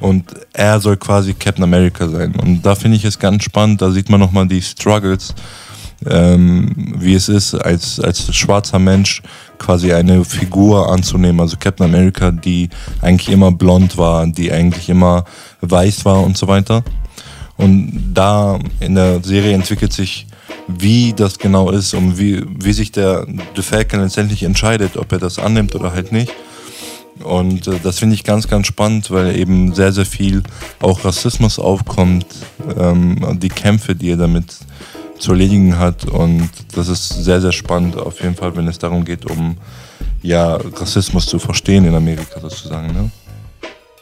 Und 0.00 0.34
er 0.52 0.80
soll 0.80 0.96
quasi 0.96 1.34
Captain 1.34 1.64
America 1.64 2.08
sein. 2.08 2.34
Und 2.36 2.62
da 2.62 2.74
finde 2.74 2.96
ich 2.96 3.04
es 3.04 3.18
ganz 3.18 3.44
spannend, 3.44 3.82
da 3.82 3.90
sieht 3.90 4.10
man 4.10 4.20
nochmal 4.20 4.46
die 4.46 4.62
Struggles, 4.62 5.34
ähm, 6.06 6.94
wie 6.98 7.14
es 7.14 7.28
ist, 7.28 7.54
als, 7.54 7.98
als 7.98 8.34
schwarzer 8.34 8.78
Mensch 8.78 9.22
quasi 9.58 9.92
eine 9.92 10.24
Figur 10.24 10.90
anzunehmen, 10.90 11.40
also 11.40 11.56
Captain 11.58 11.86
America, 11.86 12.30
die 12.30 12.68
eigentlich 13.02 13.28
immer 13.30 13.50
blond 13.50 13.98
war, 13.98 14.26
die 14.26 14.52
eigentlich 14.52 14.88
immer 14.88 15.24
weiß 15.60 16.04
war 16.04 16.22
und 16.22 16.36
so 16.36 16.46
weiter. 16.46 16.84
Und 17.56 18.12
da 18.14 18.60
in 18.78 18.94
der 18.94 19.22
Serie 19.24 19.52
entwickelt 19.52 19.92
sich, 19.92 20.28
wie 20.68 21.12
das 21.12 21.38
genau 21.38 21.70
ist 21.70 21.94
und 21.94 22.18
wie, 22.18 22.44
wie 22.62 22.72
sich 22.72 22.92
der 22.92 23.26
The 23.56 23.62
Falcon 23.62 24.00
letztendlich 24.00 24.44
entscheidet, 24.44 24.96
ob 24.96 25.10
er 25.10 25.18
das 25.18 25.38
annimmt 25.38 25.74
oder 25.74 25.92
halt 25.92 26.12
nicht. 26.12 26.32
Und 27.22 27.66
äh, 27.66 27.78
das 27.82 27.98
finde 27.98 28.14
ich 28.14 28.24
ganz, 28.24 28.48
ganz 28.48 28.66
spannend, 28.66 29.10
weil 29.10 29.36
eben 29.36 29.74
sehr, 29.74 29.92
sehr 29.92 30.06
viel 30.06 30.42
auch 30.80 31.04
Rassismus 31.04 31.58
aufkommt, 31.58 32.26
ähm, 32.78 33.38
die 33.40 33.48
Kämpfe, 33.48 33.94
die 33.94 34.10
er 34.10 34.16
damit 34.16 34.56
zu 35.18 35.32
erledigen 35.32 35.78
hat. 35.78 36.04
Und 36.04 36.50
das 36.74 36.88
ist 36.88 37.08
sehr, 37.08 37.40
sehr 37.40 37.52
spannend, 37.52 37.96
auf 37.96 38.20
jeden 38.22 38.34
Fall, 38.34 38.56
wenn 38.56 38.68
es 38.68 38.78
darum 38.78 39.04
geht, 39.04 39.30
um 39.30 39.56
ja, 40.22 40.56
Rassismus 40.56 41.26
zu 41.26 41.38
verstehen 41.38 41.84
in 41.84 41.94
Amerika 41.94 42.40
sozusagen. 42.40 42.92
Ne? 42.92 43.10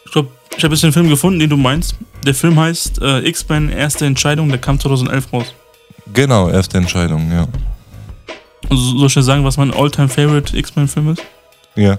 Ich 0.04 0.12
glaube, 0.12 0.30
ich 0.56 0.64
habe 0.64 0.74
jetzt 0.74 0.82
den 0.82 0.92
Film 0.92 1.08
gefunden, 1.08 1.38
den 1.38 1.50
du 1.50 1.56
meinst. 1.56 1.96
Der 2.24 2.34
Film 2.34 2.58
heißt 2.58 3.00
äh, 3.02 3.28
X-Men 3.28 3.68
Erste 3.68 4.06
Entscheidung, 4.06 4.48
der 4.48 4.58
kam 4.58 4.80
2011 4.80 5.32
raus. 5.32 5.54
Genau, 6.12 6.48
Erste 6.48 6.78
Entscheidung, 6.78 7.30
ja. 7.30 7.46
Also, 8.68 8.98
soll 8.98 9.06
ich 9.06 9.14
dir 9.14 9.22
sagen, 9.22 9.44
was 9.44 9.56
mein 9.58 9.72
Alltime 9.72 10.08
favorite 10.08 10.56
X-Men-Film 10.56 11.10
ist? 11.10 11.22
Ja. 11.76 11.98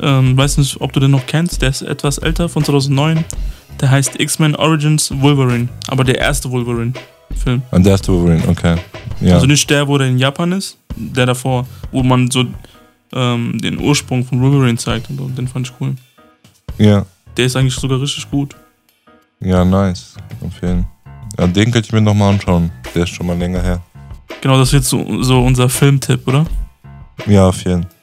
Ähm, 0.00 0.36
weiß 0.36 0.58
nicht, 0.58 0.80
ob 0.80 0.92
du 0.92 1.00
den 1.00 1.10
noch 1.10 1.26
kennst. 1.26 1.62
Der 1.62 1.70
ist 1.70 1.82
etwas 1.82 2.18
älter, 2.18 2.48
von 2.48 2.64
2009. 2.64 3.24
Der 3.80 3.90
heißt 3.90 4.20
X-Men 4.20 4.56
Origins 4.56 5.12
Wolverine. 5.20 5.68
Aber 5.88 6.04
der 6.04 6.18
erste 6.18 6.50
Wolverine-Film. 6.50 7.62
Der 7.72 7.92
erste 7.92 8.12
Wolverine, 8.12 8.48
okay. 8.48 8.76
Ja. 9.20 9.34
Also 9.34 9.46
nicht 9.46 9.68
der, 9.70 9.86
wo 9.88 9.98
der 9.98 10.08
in 10.08 10.18
Japan 10.18 10.52
ist. 10.52 10.78
Der 10.96 11.26
davor, 11.26 11.66
wo 11.92 12.02
man 12.02 12.30
so 12.30 12.44
ähm, 13.12 13.58
den 13.60 13.78
Ursprung 13.78 14.24
von 14.24 14.40
Wolverine 14.40 14.78
zeigt. 14.78 15.10
Und 15.10 15.36
den 15.36 15.48
fand 15.48 15.68
ich 15.68 15.74
cool. 15.80 15.94
Ja. 16.78 17.04
Der 17.36 17.46
ist 17.46 17.56
eigentlich 17.56 17.74
sogar 17.74 18.00
richtig 18.00 18.30
gut. 18.30 18.56
Ja, 19.40 19.64
nice. 19.64 20.16
Auf 20.40 20.62
jeden. 20.62 20.86
Ja, 21.38 21.46
den 21.46 21.70
könnte 21.70 21.86
ich 21.86 21.92
mir 21.92 22.00
nochmal 22.00 22.32
anschauen. 22.32 22.70
Der 22.94 23.02
ist 23.02 23.10
schon 23.10 23.26
mal 23.26 23.36
länger 23.36 23.62
her. 23.62 23.82
Genau, 24.40 24.58
das 24.58 24.72
jetzt 24.72 24.88
so, 24.88 25.22
so 25.22 25.42
unser 25.42 25.68
Filmtipp, 25.68 26.26
oder? 26.26 26.46
Ja, 27.26 27.48
auf 27.48 27.62
jeden 27.64 27.82
Fall. 27.82 27.95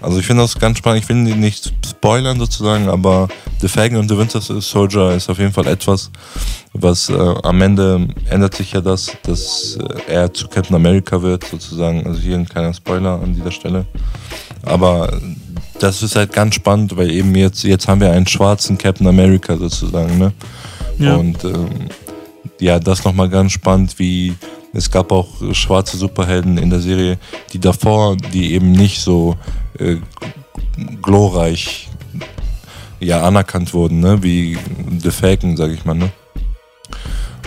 Also 0.00 0.18
ich 0.20 0.26
finde 0.26 0.42
das 0.42 0.58
ganz 0.58 0.78
spannend. 0.78 1.02
Ich 1.02 1.08
will 1.08 1.16
nicht 1.16 1.72
spoilern 1.86 2.38
sozusagen, 2.38 2.88
aber 2.88 3.28
The 3.60 3.68
Falcon 3.68 3.98
und 3.98 4.08
The 4.08 4.16
Winter 4.16 4.40
Soldier 4.40 5.12
ist 5.12 5.28
auf 5.28 5.38
jeden 5.38 5.52
Fall 5.52 5.66
etwas, 5.66 6.10
was 6.72 7.08
äh, 7.08 7.14
am 7.14 7.60
Ende 7.60 8.08
ändert 8.30 8.54
sich 8.54 8.72
ja 8.72 8.80
das, 8.80 9.10
dass 9.24 9.76
äh, 9.76 10.12
er 10.12 10.32
zu 10.32 10.46
Captain 10.48 10.76
America 10.76 11.20
wird 11.20 11.44
sozusagen. 11.44 12.06
Also 12.06 12.20
hier 12.20 12.36
ein 12.36 12.48
kleiner 12.48 12.72
Spoiler 12.72 13.20
an 13.20 13.34
dieser 13.34 13.50
Stelle. 13.50 13.86
Aber 14.62 15.12
das 15.80 16.02
ist 16.02 16.16
halt 16.16 16.32
ganz 16.32 16.54
spannend, 16.54 16.96
weil 16.96 17.10
eben 17.10 17.34
jetzt, 17.34 17.64
jetzt 17.64 17.88
haben 17.88 18.00
wir 18.00 18.12
einen 18.12 18.26
schwarzen 18.26 18.78
Captain 18.78 19.06
America 19.06 19.56
sozusagen, 19.56 20.18
ne? 20.18 20.32
Ja. 20.98 21.14
Und 21.14 21.44
ähm, 21.44 21.88
ja, 22.60 22.80
das 22.80 23.04
nochmal 23.04 23.28
ganz 23.28 23.52
spannend, 23.52 23.98
wie 23.98 24.34
es 24.78 24.90
gab 24.90 25.12
auch 25.12 25.28
schwarze 25.52 25.96
Superhelden 25.96 26.56
in 26.58 26.70
der 26.70 26.80
Serie, 26.80 27.18
die 27.52 27.58
davor, 27.58 28.16
die 28.16 28.54
eben 28.54 28.72
nicht 28.72 29.00
so 29.00 29.36
äh, 29.78 29.96
glorreich 31.02 31.88
ja, 33.00 33.22
anerkannt 33.22 33.74
wurden, 33.74 34.00
ne? 34.00 34.22
wie 34.22 34.58
The 34.98 35.10
Falcon, 35.10 35.56
sag 35.56 35.70
ich 35.70 35.84
mal. 35.84 35.94
Ne? 35.94 36.10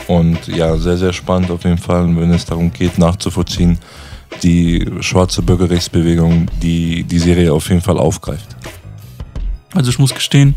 Und 0.07 0.47
ja, 0.47 0.77
sehr, 0.77 0.97
sehr 0.97 1.13
spannend 1.13 1.51
auf 1.51 1.63
jeden 1.63 1.77
Fall, 1.77 2.03
wenn 2.15 2.31
es 2.31 2.45
darum 2.45 2.71
geht, 2.71 2.97
nachzuvollziehen, 2.97 3.79
die 4.43 4.89
schwarze 5.01 5.41
Bürgerrechtsbewegung, 5.41 6.47
die 6.61 7.03
die 7.03 7.19
Serie 7.19 7.53
auf 7.53 7.69
jeden 7.69 7.81
Fall 7.81 7.97
aufgreift. 7.97 8.55
Also 9.73 9.89
ich 9.89 9.99
muss 9.99 10.13
gestehen, 10.13 10.55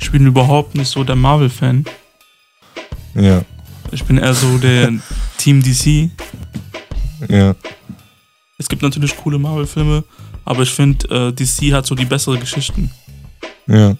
ich 0.00 0.10
bin 0.10 0.26
überhaupt 0.26 0.74
nicht 0.74 0.88
so 0.88 1.04
der 1.04 1.16
Marvel-Fan. 1.16 1.84
Ja. 3.14 3.42
Ich 3.92 4.04
bin 4.04 4.18
eher 4.18 4.34
so 4.34 4.58
der 4.58 4.92
Team 5.38 5.62
DC. 5.62 6.10
Ja. 7.28 7.54
Es 8.58 8.68
gibt 8.68 8.82
natürlich 8.82 9.16
coole 9.16 9.38
Marvel-Filme, 9.38 10.04
aber 10.44 10.62
ich 10.62 10.70
finde, 10.70 11.08
äh, 11.08 11.32
DC 11.32 11.72
hat 11.72 11.86
so 11.86 11.94
die 11.94 12.04
besseren 12.04 12.40
Geschichten. 12.40 12.90
Ja. 13.66 13.96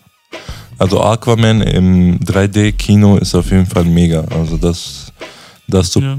Also 0.78 1.00
Aquaman 1.00 1.62
im 1.62 2.20
3D-Kino 2.20 3.16
ist 3.16 3.34
auf 3.34 3.50
jeden 3.50 3.66
Fall 3.66 3.84
mega. 3.84 4.22
Also 4.30 4.56
das, 4.56 5.12
das 5.66 5.90
zu 5.90 6.00
ja. 6.00 6.18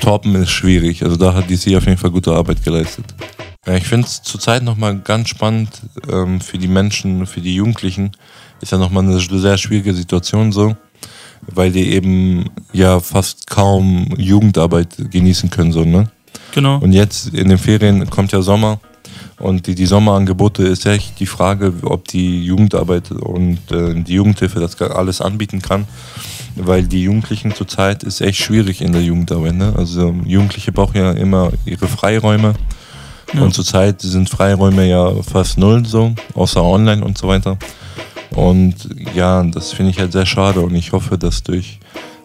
toppen 0.00 0.34
ist 0.36 0.50
schwierig. 0.50 1.02
Also 1.02 1.16
da 1.16 1.34
hat 1.34 1.50
DC 1.50 1.76
auf 1.76 1.86
jeden 1.86 1.98
Fall 1.98 2.10
gute 2.10 2.32
Arbeit 2.32 2.62
geleistet. 2.62 3.04
Ja, 3.66 3.76
ich 3.76 3.84
finde 3.84 4.06
es 4.06 4.22
zurzeit 4.22 4.62
nochmal 4.62 4.98
ganz 4.98 5.28
spannend 5.28 5.82
ähm, 6.10 6.40
für 6.40 6.56
die 6.56 6.68
Menschen, 6.68 7.26
für 7.26 7.40
die 7.40 7.54
Jugendlichen. 7.54 8.12
Ist 8.60 8.72
ja 8.72 8.78
nochmal 8.78 9.04
eine 9.04 9.20
sehr 9.20 9.58
schwierige 9.58 9.94
Situation 9.94 10.52
so 10.52 10.74
weil 11.46 11.72
die 11.72 11.92
eben 11.92 12.46
ja 12.72 13.00
fast 13.00 13.48
kaum 13.48 14.14
Jugendarbeit 14.16 14.96
genießen 15.10 15.50
können, 15.50 15.72
so, 15.72 15.84
ne? 15.84 16.10
Genau. 16.54 16.78
Und 16.78 16.92
jetzt 16.92 17.34
in 17.34 17.48
den 17.48 17.58
Ferien 17.58 18.08
kommt 18.10 18.32
ja 18.32 18.42
Sommer 18.42 18.80
und 19.38 19.66
die, 19.66 19.74
die 19.74 19.86
Sommerangebote 19.86 20.64
ist 20.64 20.84
echt 20.86 21.20
die 21.20 21.26
Frage, 21.26 21.72
ob 21.82 22.08
die 22.08 22.44
Jugendarbeit 22.44 23.12
und 23.12 23.58
äh, 23.70 23.94
die 23.94 24.14
Jugendhilfe 24.14 24.58
das 24.58 24.80
alles 24.82 25.20
anbieten 25.20 25.62
kann, 25.62 25.86
weil 26.56 26.82
die 26.82 27.02
Jugendlichen 27.02 27.54
zurzeit 27.54 28.02
ist 28.02 28.20
echt 28.20 28.40
schwierig 28.40 28.80
in 28.80 28.92
der 28.92 29.02
Jugendarbeit, 29.02 29.54
ne? 29.54 29.72
Also 29.76 30.14
Jugendliche 30.24 30.72
brauchen 30.72 30.96
ja 30.96 31.12
immer 31.12 31.52
ihre 31.64 31.86
Freiräume. 31.86 32.54
Ja. 33.32 33.42
Und 33.42 33.54
zurzeit 33.54 34.00
sind 34.00 34.28
Freiräume 34.28 34.88
ja 34.88 35.22
fast 35.22 35.58
null 35.58 35.86
so, 35.86 36.14
außer 36.34 36.62
online 36.62 37.04
und 37.04 37.16
so 37.18 37.28
weiter. 37.28 37.58
Und 38.38 38.88
ja, 39.16 39.42
das 39.42 39.72
finde 39.72 39.90
ich 39.90 39.98
halt 39.98 40.12
sehr 40.12 40.24
schade 40.24 40.60
und 40.60 40.72
ich 40.76 40.92
hoffe, 40.92 41.18
dass 41.18 41.42
durch 41.42 41.80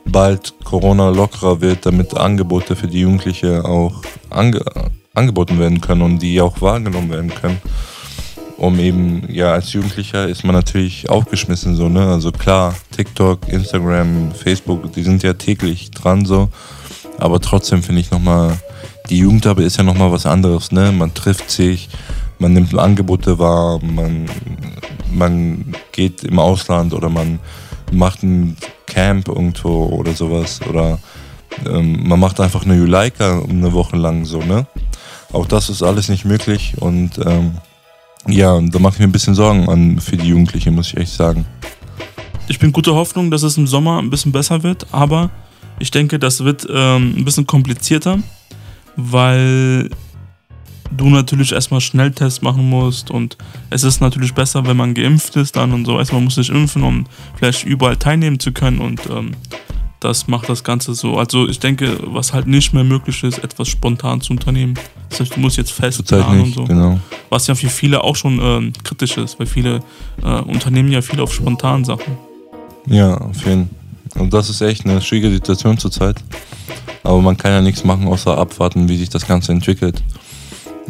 bald 0.05 0.53
Corona 0.63 1.09
lockerer 1.09 1.59
wird, 1.59 1.87
damit 1.87 2.15
Angebote 2.15 2.75
für 2.75 2.85
die 2.85 2.99
Jugendliche 2.99 3.65
auch 3.65 4.03
ange 4.29 4.61
angeboten 5.15 5.57
werden 5.57 5.81
können 5.81 6.03
und 6.03 6.19
die 6.19 6.39
auch 6.39 6.61
wahrgenommen 6.61 7.09
werden 7.09 7.33
können. 7.33 7.59
Um 8.57 8.77
eben, 8.77 9.23
ja, 9.27 9.53
als 9.53 9.73
Jugendlicher 9.73 10.27
ist 10.27 10.43
man 10.43 10.53
natürlich 10.53 11.09
aufgeschmissen 11.09 11.75
so, 11.75 11.89
ne? 11.89 12.05
Also 12.05 12.31
klar, 12.31 12.75
TikTok, 12.95 13.47
Instagram, 13.47 14.31
Facebook, 14.33 14.93
die 14.93 15.01
sind 15.01 15.23
ja 15.23 15.33
täglich 15.33 15.89
dran 15.89 16.25
so. 16.25 16.49
Aber 17.17 17.39
trotzdem 17.39 17.81
finde 17.81 18.01
ich 18.01 18.11
nochmal, 18.11 18.59
die 19.09 19.17
Jugendarbeit 19.17 19.65
ist 19.65 19.77
ja 19.77 19.83
nochmal 19.83 20.11
was 20.11 20.27
anderes, 20.27 20.71
ne? 20.71 20.91
Man 20.91 21.15
trifft 21.15 21.49
sich, 21.49 21.89
man 22.43 22.51
nimmt 22.51 22.77
Angebote 22.77 23.39
wahr, 23.39 23.79
man, 23.81 24.25
man 25.13 25.73
geht 25.93 26.25
im 26.25 26.39
Ausland 26.39 26.93
oder 26.93 27.07
man 27.07 27.39
macht 27.93 28.21
ein 28.21 28.57
Camp 28.85 29.29
irgendwo 29.29 29.85
oder 29.85 30.11
sowas 30.11 30.59
oder 30.69 30.99
ähm, 31.65 32.05
man 32.05 32.19
macht 32.19 32.41
einfach 32.41 32.65
eine 32.65 32.75
Juleika 32.75 33.41
eine 33.49 33.71
Woche 33.71 33.95
lang 33.95 34.25
so, 34.25 34.39
ne? 34.39 34.67
Auch 35.31 35.47
das 35.47 35.69
ist 35.69 35.83
alles 35.83 36.09
nicht 36.09 36.25
möglich 36.25 36.75
und 36.79 37.17
ähm, 37.25 37.53
ja, 38.27 38.59
da 38.59 38.79
mache 38.79 38.95
ich 38.95 38.99
mir 38.99 39.05
ein 39.05 39.13
bisschen 39.13 39.35
Sorgen 39.35 39.69
an 39.69 40.01
für 40.01 40.17
die 40.17 40.27
Jugendlichen, 40.27 40.75
muss 40.75 40.89
ich 40.89 40.97
echt 40.97 41.13
sagen. 41.13 41.45
Ich 42.49 42.59
bin 42.59 42.73
guter 42.73 42.93
Hoffnung, 42.93 43.31
dass 43.31 43.43
es 43.43 43.57
im 43.57 43.67
Sommer 43.67 43.99
ein 43.99 44.09
bisschen 44.09 44.33
besser 44.33 44.63
wird, 44.63 44.85
aber 44.91 45.29
ich 45.79 45.91
denke, 45.91 46.19
das 46.19 46.43
wird 46.43 46.67
ähm, 46.69 47.15
ein 47.17 47.23
bisschen 47.23 47.47
komplizierter, 47.47 48.19
weil 48.97 49.89
du 50.91 51.09
natürlich 51.09 51.51
erstmal 51.51 51.81
Schnelltests 51.81 52.41
machen 52.41 52.69
musst 52.69 53.11
und 53.11 53.37
es 53.69 53.83
ist 53.83 54.01
natürlich 54.01 54.33
besser, 54.33 54.65
wenn 54.65 54.77
man 54.77 54.93
geimpft 54.93 55.35
ist 55.35 55.55
dann 55.55 55.73
und 55.73 55.85
so. 55.85 55.97
Erstmal 55.97 56.21
muss 56.21 56.35
sich 56.35 56.49
impfen, 56.49 56.83
um 56.83 57.05
vielleicht 57.35 57.65
überall 57.65 57.97
teilnehmen 57.97 58.39
zu 58.39 58.51
können 58.51 58.79
und 58.79 59.01
ähm, 59.09 59.31
das 59.99 60.27
macht 60.27 60.49
das 60.49 60.63
Ganze 60.63 60.93
so. 60.93 61.17
Also 61.17 61.47
ich 61.47 61.59
denke, 61.59 61.97
was 62.03 62.33
halt 62.33 62.45
nicht 62.45 62.73
mehr 62.73 62.83
möglich 62.83 63.23
ist, 63.23 63.39
etwas 63.43 63.69
spontan 63.69 64.19
zu 64.19 64.33
unternehmen. 64.33 64.73
Das 65.09 65.21
heißt, 65.21 65.35
du 65.35 65.39
musst 65.39 65.57
jetzt 65.57 65.71
fest 65.71 66.05
planen 66.05 66.41
und 66.41 66.53
so. 66.53 66.65
Genau. 66.65 66.99
Was 67.29 67.47
ja 67.47 67.55
für 67.55 67.69
viele 67.69 68.03
auch 68.03 68.15
schon 68.15 68.39
ähm, 68.41 68.73
kritisch 68.83 69.17
ist, 69.17 69.39
weil 69.39 69.47
viele 69.47 69.81
äh, 70.21 70.41
Unternehmen 70.41 70.91
ja 70.91 71.01
viel 71.01 71.21
auf 71.21 71.33
spontan 71.33 71.85
Sachen. 71.85 72.17
Ja, 72.85 73.15
auf 73.17 73.45
jeden 73.45 73.69
Fall. 73.69 74.21
Und 74.21 74.33
das 74.33 74.49
ist 74.49 74.61
echt 74.61 74.85
eine 74.85 75.01
schwierige 75.01 75.31
Situation 75.31 75.77
zurzeit. 75.77 76.17
Aber 77.03 77.21
man 77.21 77.37
kann 77.37 77.51
ja 77.51 77.61
nichts 77.61 77.83
machen, 77.83 78.07
außer 78.07 78.37
abwarten, 78.37 78.87
wie 78.87 78.97
sich 78.97 79.09
das 79.09 79.25
Ganze 79.25 79.51
entwickelt 79.51 80.03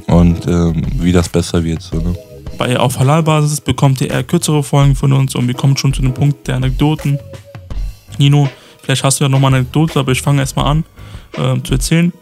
und 0.08 0.48
ähm, 0.48 0.84
wie 1.00 1.12
das 1.12 1.30
besser 1.30 1.64
wird. 1.64 1.82
So, 1.82 1.98
ne? 1.98 2.16
Bei 2.58 2.80
auf 2.80 3.00
Halal-Basis 3.00 3.62
bekommt 3.62 4.02
ihr 4.02 4.12
eher 4.12 4.24
kürzere 4.24 4.64
Folgen 4.64 4.96
von 4.96 5.14
uns 5.14 5.36
und 5.36 5.48
wir 5.48 5.56
kommen 5.56 5.76
schon 5.78 5.94
zu 5.94 6.02
dem 6.02 6.14
Punkt 6.14 6.48
der 6.48 6.56
Anekdoten. 6.56 7.20
Nino, 8.18 8.48
vielleicht 8.82 9.04
hast 9.04 9.20
du 9.20 9.26
ja 9.26 9.30
nochmal 9.30 9.50
eine 9.50 9.58
Anekdote, 9.58 10.00
aber 10.00 10.12
ich 10.12 10.22
fange 10.22 10.42
erstmal 10.42 10.66
an 10.66 10.84
äh, 11.38 11.62
zu 11.64 11.74
erzählen. 11.74 12.14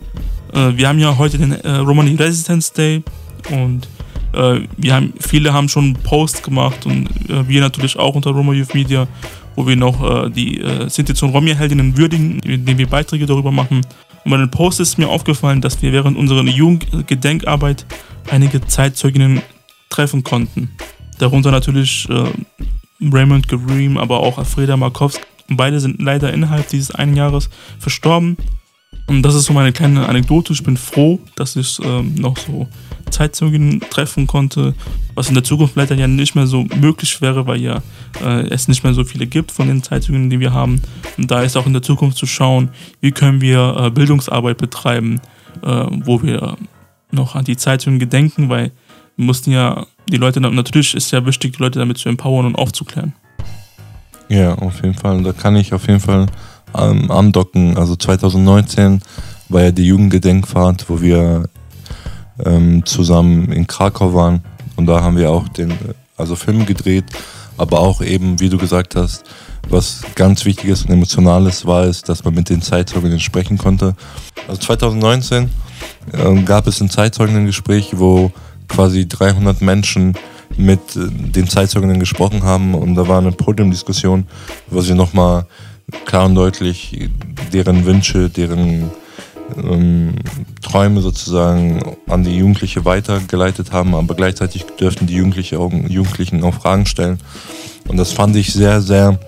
Äh, 0.53 0.77
wir 0.77 0.87
haben 0.87 0.99
ja 0.99 1.17
heute 1.17 1.37
den 1.37 1.51
äh, 1.51 1.77
Romani 1.77 2.15
Resistance 2.15 2.73
Day 2.73 3.03
und 3.49 3.87
äh, 4.33 4.61
wir 4.77 4.95
haben, 4.95 5.13
viele 5.19 5.53
haben 5.53 5.67
schon 5.67 5.93
Posts 5.93 6.43
gemacht 6.43 6.85
und 6.85 7.07
äh, 7.29 7.47
wir 7.47 7.61
natürlich 7.61 7.97
auch 7.97 8.15
unter 8.15 8.31
Roma 8.31 8.53
Youth 8.53 8.73
Media, 8.73 9.07
wo 9.55 9.67
wir 9.67 9.75
noch 9.75 10.25
äh, 10.25 10.29
die 10.29 10.61
äh, 10.61 10.89
Sinti 10.89 11.13
und 11.23 11.33
Romja-Heldinnen 11.33 11.97
würdigen, 11.97 12.39
indem 12.39 12.77
wir 12.77 12.87
Beiträge 12.87 13.25
darüber 13.25 13.51
machen. 13.51 13.81
Und 14.23 14.31
bei 14.31 14.37
den 14.37 14.51
Posts 14.51 14.79
ist 14.81 14.97
mir 14.97 15.09
aufgefallen, 15.09 15.61
dass 15.61 15.81
wir 15.81 15.91
während 15.91 16.17
unserer 16.17 16.43
Jugendgedenkarbeit 16.43 17.85
einige 18.29 18.61
Zeitzeuginnen 18.61 19.41
treffen 19.89 20.23
konnten. 20.23 20.69
Darunter 21.19 21.51
natürlich 21.51 22.07
äh, 22.09 22.29
Raymond 23.01 23.47
Gareem, 23.47 23.97
aber 23.97 24.19
auch 24.19 24.37
Alfreda 24.37 24.77
Markowski. 24.77 25.21
Beide 25.49 25.79
sind 25.79 26.01
leider 26.01 26.33
innerhalb 26.33 26.69
dieses 26.69 26.91
einen 26.91 27.15
Jahres 27.15 27.49
verstorben. 27.79 28.37
Und 29.07 29.23
das 29.23 29.35
ist 29.35 29.45
so 29.45 29.53
meine 29.53 29.73
kleine 29.73 30.07
Anekdote. 30.07 30.53
Ich 30.53 30.63
bin 30.63 30.77
froh, 30.77 31.19
dass 31.35 31.55
ich 31.55 31.79
ähm, 31.83 32.15
noch 32.15 32.37
so 32.37 32.67
Zeitzeugen 33.11 33.81
treffen 33.89 34.27
konnte, 34.27 34.73
was 35.15 35.29
in 35.29 35.35
der 35.35 35.43
Zukunft 35.43 35.75
leider 35.75 35.95
ja 35.95 36.07
nicht 36.07 36.35
mehr 36.35 36.47
so 36.47 36.65
möglich 36.79 37.21
wäre, 37.21 37.45
weil 37.47 37.61
ja 37.61 37.81
äh, 38.23 38.47
es 38.49 38.67
nicht 38.67 38.83
mehr 38.83 38.93
so 38.93 39.03
viele 39.03 39.27
gibt 39.27 39.51
von 39.51 39.67
den 39.67 39.83
Zeitzeugen, 39.83 40.29
die 40.29 40.39
wir 40.39 40.53
haben. 40.53 40.81
Und 41.17 41.29
da 41.29 41.41
ist 41.43 41.55
auch 41.57 41.65
in 41.65 41.73
der 41.73 41.81
Zukunft 41.81 42.17
zu 42.17 42.25
schauen, 42.25 42.69
wie 43.01 43.11
können 43.11 43.41
wir 43.41 43.75
äh, 43.77 43.89
Bildungsarbeit 43.91 44.57
betreiben, 44.57 45.21
äh, 45.63 45.85
wo 46.05 46.21
wir 46.23 46.57
noch 47.11 47.35
an 47.35 47.45
die 47.45 47.57
Zeitzeugen 47.57 47.99
gedenken, 47.99 48.49
weil 48.49 48.71
wir 49.17 49.25
mussten 49.25 49.51
ja 49.51 49.85
die 50.09 50.17
Leute, 50.17 50.41
natürlich 50.41 50.95
ist 50.95 51.11
ja 51.11 51.25
wichtig, 51.25 51.57
die 51.57 51.63
Leute 51.63 51.79
damit 51.79 51.97
zu 51.97 52.09
empowern 52.09 52.45
und 52.45 52.55
aufzuklären. 52.55 53.13
Ja, 54.29 54.55
auf 54.55 54.81
jeden 54.81 54.95
Fall. 54.95 55.21
Da 55.23 55.33
kann 55.33 55.55
ich 55.57 55.73
auf 55.73 55.87
jeden 55.87 55.99
Fall 55.99 56.27
ähm, 56.77 57.11
andocken. 57.11 57.77
Also 57.77 57.95
2019 57.95 59.01
war 59.49 59.63
ja 59.63 59.71
die 59.71 59.85
Jugendgedenkfahrt, 59.85 60.89
wo 60.89 61.01
wir 61.01 61.49
ähm, 62.45 62.85
zusammen 62.85 63.51
in 63.51 63.67
Krakau 63.67 64.13
waren. 64.13 64.43
Und 64.75 64.87
da 64.87 65.01
haben 65.01 65.17
wir 65.17 65.29
auch 65.29 65.47
den, 65.49 65.73
also 66.17 66.35
Film 66.35 66.65
gedreht, 66.65 67.05
aber 67.57 67.79
auch 67.79 68.01
eben, 68.01 68.39
wie 68.39 68.49
du 68.49 68.57
gesagt 68.57 68.95
hast, 68.95 69.23
was 69.69 70.01
ganz 70.15 70.45
Wichtiges 70.45 70.83
und 70.83 70.91
Emotionales 70.91 71.65
war, 71.65 71.85
ist, 71.85 72.09
dass 72.09 72.23
man 72.23 72.33
mit 72.33 72.49
den 72.49 72.61
Zeitzeugen 72.61 73.19
sprechen 73.19 73.57
konnte. 73.57 73.95
Also 74.47 74.61
2019 74.61 75.49
äh, 76.13 76.41
gab 76.43 76.67
es 76.67 76.81
ein 76.81 76.89
Zeitzeugen-Gespräch, 76.89 77.91
wo 77.93 78.31
quasi 78.67 79.07
300 79.07 79.61
Menschen 79.61 80.15
mit 80.57 80.95
äh, 80.95 81.07
den 81.09 81.47
Zeitzeugen 81.47 81.99
gesprochen 81.99 82.43
haben. 82.43 82.73
Und 82.73 82.95
da 82.95 83.07
war 83.07 83.19
eine 83.19 83.31
Podiumdiskussion, 83.31 84.25
wo 84.67 84.81
sie 84.81 84.95
nochmal 84.95 85.45
klar 86.05 86.25
und 86.25 86.35
deutlich 86.35 87.09
deren 87.53 87.85
Wünsche, 87.85 88.29
deren 88.29 88.91
ähm, 89.57 90.15
Träume 90.61 91.01
sozusagen 91.01 91.81
an 92.07 92.23
die 92.23 92.37
Jugendliche 92.37 92.85
weitergeleitet 92.85 93.71
haben, 93.71 93.95
aber 93.95 94.15
gleichzeitig 94.15 94.65
dürften 94.79 95.07
die 95.07 95.15
Jugendliche 95.15 95.59
auch, 95.59 95.71
Jugendlichen 95.71 96.43
auch 96.43 96.55
Fragen 96.55 96.85
stellen. 96.85 97.19
Und 97.87 97.97
das 97.97 98.11
fand 98.11 98.35
ich 98.35 98.53
sehr, 98.53 98.81
sehr 98.81 99.19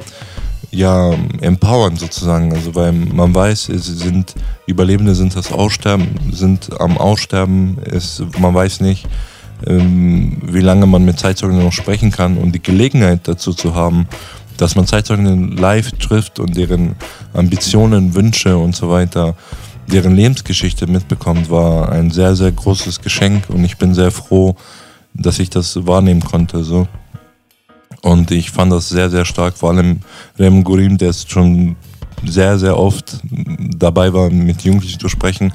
ja, 0.71 1.13
empowernd 1.41 1.99
sozusagen. 1.99 2.53
Also 2.53 2.75
weil 2.75 2.91
man 2.91 3.33
weiß, 3.33 3.69
es 3.69 3.85
sind 3.85 4.35
Überlebende 4.65 5.15
sind 5.15 5.35
das 5.35 5.51
Aussterben, 5.51 6.07
sind 6.31 6.79
am 6.79 6.97
Aussterben, 6.97 7.77
es, 7.85 8.23
man 8.39 8.53
weiß 8.53 8.81
nicht, 8.81 9.07
ähm, 9.67 10.37
wie 10.45 10.61
lange 10.61 10.87
man 10.87 11.05
mit 11.05 11.19
Zeitzeugen 11.19 11.59
noch 11.59 11.71
sprechen 11.71 12.11
kann 12.11 12.37
und 12.37 12.53
die 12.53 12.61
Gelegenheit 12.61 13.27
dazu 13.27 13.53
zu 13.53 13.75
haben, 13.75 14.07
dass 14.57 14.75
man 14.75 14.87
Zeitzeugen 14.87 15.57
live 15.57 15.91
trifft 15.93 16.39
und 16.39 16.55
deren 16.55 16.95
Ambitionen, 17.33 18.15
Wünsche 18.15 18.57
und 18.57 18.75
so 18.75 18.89
weiter 18.89 19.35
deren 19.87 20.15
Lebensgeschichte 20.15 20.87
mitbekommt, 20.87 21.49
war 21.49 21.91
ein 21.91 22.11
sehr, 22.11 22.35
sehr 22.35 22.51
großes 22.51 23.01
Geschenk 23.01 23.49
und 23.49 23.63
ich 23.63 23.77
bin 23.77 23.93
sehr 23.93 24.11
froh, 24.11 24.55
dass 25.13 25.39
ich 25.39 25.49
das 25.49 25.85
wahrnehmen 25.85 26.23
konnte. 26.23 26.63
So. 26.63 26.87
Und 28.01 28.31
ich 28.31 28.51
fand 28.51 28.71
das 28.71 28.89
sehr, 28.89 29.09
sehr 29.09 29.25
stark, 29.25 29.57
vor 29.57 29.71
allem 29.71 29.99
Rem 30.37 30.63
Gurim, 30.63 30.97
der 30.97 31.09
ist 31.09 31.31
schon 31.31 31.75
sehr, 32.25 32.57
sehr 32.57 32.77
oft 32.77 33.17
dabei 33.77 34.13
war, 34.13 34.29
mit 34.29 34.63
Jugendlichen 34.63 34.99
zu 34.99 35.09
sprechen, 35.09 35.53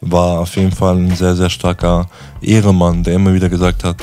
war 0.00 0.40
auf 0.40 0.56
jeden 0.56 0.72
Fall 0.72 0.96
ein 0.96 1.14
sehr, 1.14 1.34
sehr 1.34 1.50
starker 1.50 2.08
Ehremann, 2.40 3.02
der 3.02 3.14
immer 3.14 3.34
wieder 3.34 3.48
gesagt 3.48 3.84
hat, 3.84 3.96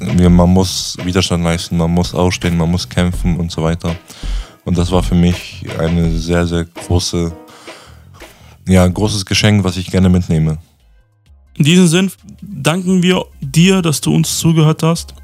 man 0.00 0.50
muss 0.50 0.96
Widerstand 1.04 1.44
leisten, 1.44 1.76
man 1.76 1.90
muss 1.90 2.14
ausstehen, 2.14 2.56
man 2.56 2.70
muss 2.70 2.88
kämpfen 2.88 3.36
und 3.36 3.52
so 3.52 3.62
weiter. 3.62 3.94
Und 4.64 4.78
das 4.78 4.90
war 4.90 5.02
für 5.02 5.14
mich 5.14 5.64
eine 5.78 6.10
sehr, 6.16 6.46
sehr 6.46 6.64
große 6.64 7.32
ja, 8.66 8.84
ein 8.84 8.94
großes 8.94 9.26
Geschenk, 9.26 9.64
was 9.64 9.76
ich 9.76 9.90
gerne 9.90 10.08
mitnehme. 10.08 10.58
In 11.56 11.64
diesem 11.64 11.86
Sinn 11.86 12.10
danken 12.40 13.02
wir 13.02 13.26
dir, 13.40 13.82
dass 13.82 14.00
du 14.00 14.14
uns 14.14 14.38
zugehört 14.38 14.82
hast. 14.82 15.14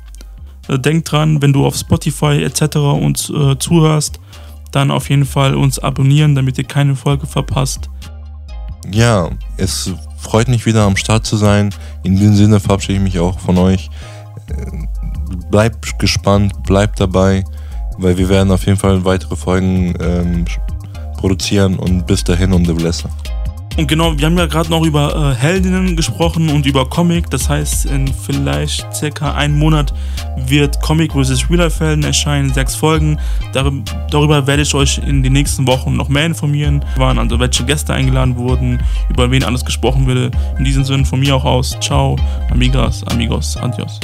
Äh, 0.69 0.79
denk 0.79 1.05
dran, 1.05 1.41
wenn 1.41 1.53
du 1.53 1.65
auf 1.67 1.77
Spotify 1.77 2.43
etc. 2.43 2.77
uns 2.77 3.31
äh, 3.31 3.59
zuhörst, 3.59 4.21
dann 4.73 4.91
auf 4.91 5.09
jeden 5.09 5.25
Fall 5.25 5.55
uns 5.55 5.79
abonnieren, 5.79 6.35
damit 6.35 6.59
ihr 6.59 6.65
keine 6.65 6.95
Folge 6.95 7.27
verpasst. 7.27 7.89
Ja, 8.93 9.31
es 9.57 9.91
freut 10.19 10.49
mich 10.49 10.67
wieder 10.67 10.83
am 10.83 10.97
Start 10.97 11.27
zu 11.27 11.37
sein. 11.37 11.71
In 12.03 12.17
diesem 12.17 12.37
Sinne 12.37 12.61
verabschiede 12.61 12.99
ich 12.99 13.05
mich 13.05 13.19
auch 13.19 13.39
von 13.39 13.57
euch. 13.59 13.89
Äh, 14.49 14.87
bleibt 15.51 15.99
gespannt, 15.99 16.63
bleibt 16.65 17.01
dabei, 17.01 17.45
weil 17.97 18.19
wir 18.19 18.29
werden 18.29 18.51
auf 18.51 18.67
jeden 18.67 18.79
Fall 18.79 19.05
weitere 19.05 19.37
Folgen 19.37 19.95
ähm, 20.01 20.45
produzieren 21.19 21.79
und 21.79 22.07
bis 22.07 22.25
dahin 22.25 22.53
und 22.53 22.67
the 22.67 22.73
blesser. 22.73 23.11
Und 23.79 23.87
genau, 23.87 24.19
wir 24.19 24.27
haben 24.27 24.37
ja 24.37 24.47
gerade 24.47 24.71
noch 24.71 24.85
über 24.85 25.15
äh, 25.15 25.41
Heldinnen 25.41 25.95
gesprochen 25.95 26.49
und 26.49 26.67
über 26.67 26.91
Comic. 26.91 27.31
Das 27.31 27.49
heißt, 27.49 27.87
in 27.87 28.09
vielleicht 28.09 28.93
circa 28.93 29.35
einem 29.35 29.57
Monat 29.57 29.95
wird 30.37 30.81
Comic 30.83 31.13
vs. 31.13 31.49
Real 31.49 31.61
Life 31.61 31.85
Helden 31.85 32.03
erscheinen, 32.03 32.53
sechs 32.53 32.75
Folgen. 32.75 33.21
Dar 33.53 33.71
darüber 34.11 34.49
werde 34.49 34.63
ich 34.63 34.75
euch 34.75 34.99
in 34.99 35.23
den 35.23 35.33
nächsten 35.33 35.65
Wochen 35.69 35.95
noch 35.95 36.09
mehr 36.09 36.27
informieren. 36.27 36.85
Waren 36.97 37.21
also 37.21 37.39
welche 37.39 37.65
Gäste 37.65 37.95
eingeladen 37.95 38.37
wurden, 38.37 38.83
über 39.11 39.31
wen 39.31 39.45
alles 39.45 39.65
gesprochen 39.65 40.09
würde. 40.09 40.33
In 40.59 40.65
diesem 40.65 40.83
Sinne 40.83 41.05
von 41.05 41.21
mir 41.21 41.37
auch 41.37 41.45
aus. 41.45 41.77
Ciao, 41.81 42.17
amigas, 42.51 43.05
amigos, 43.05 43.57
adios. 43.59 44.01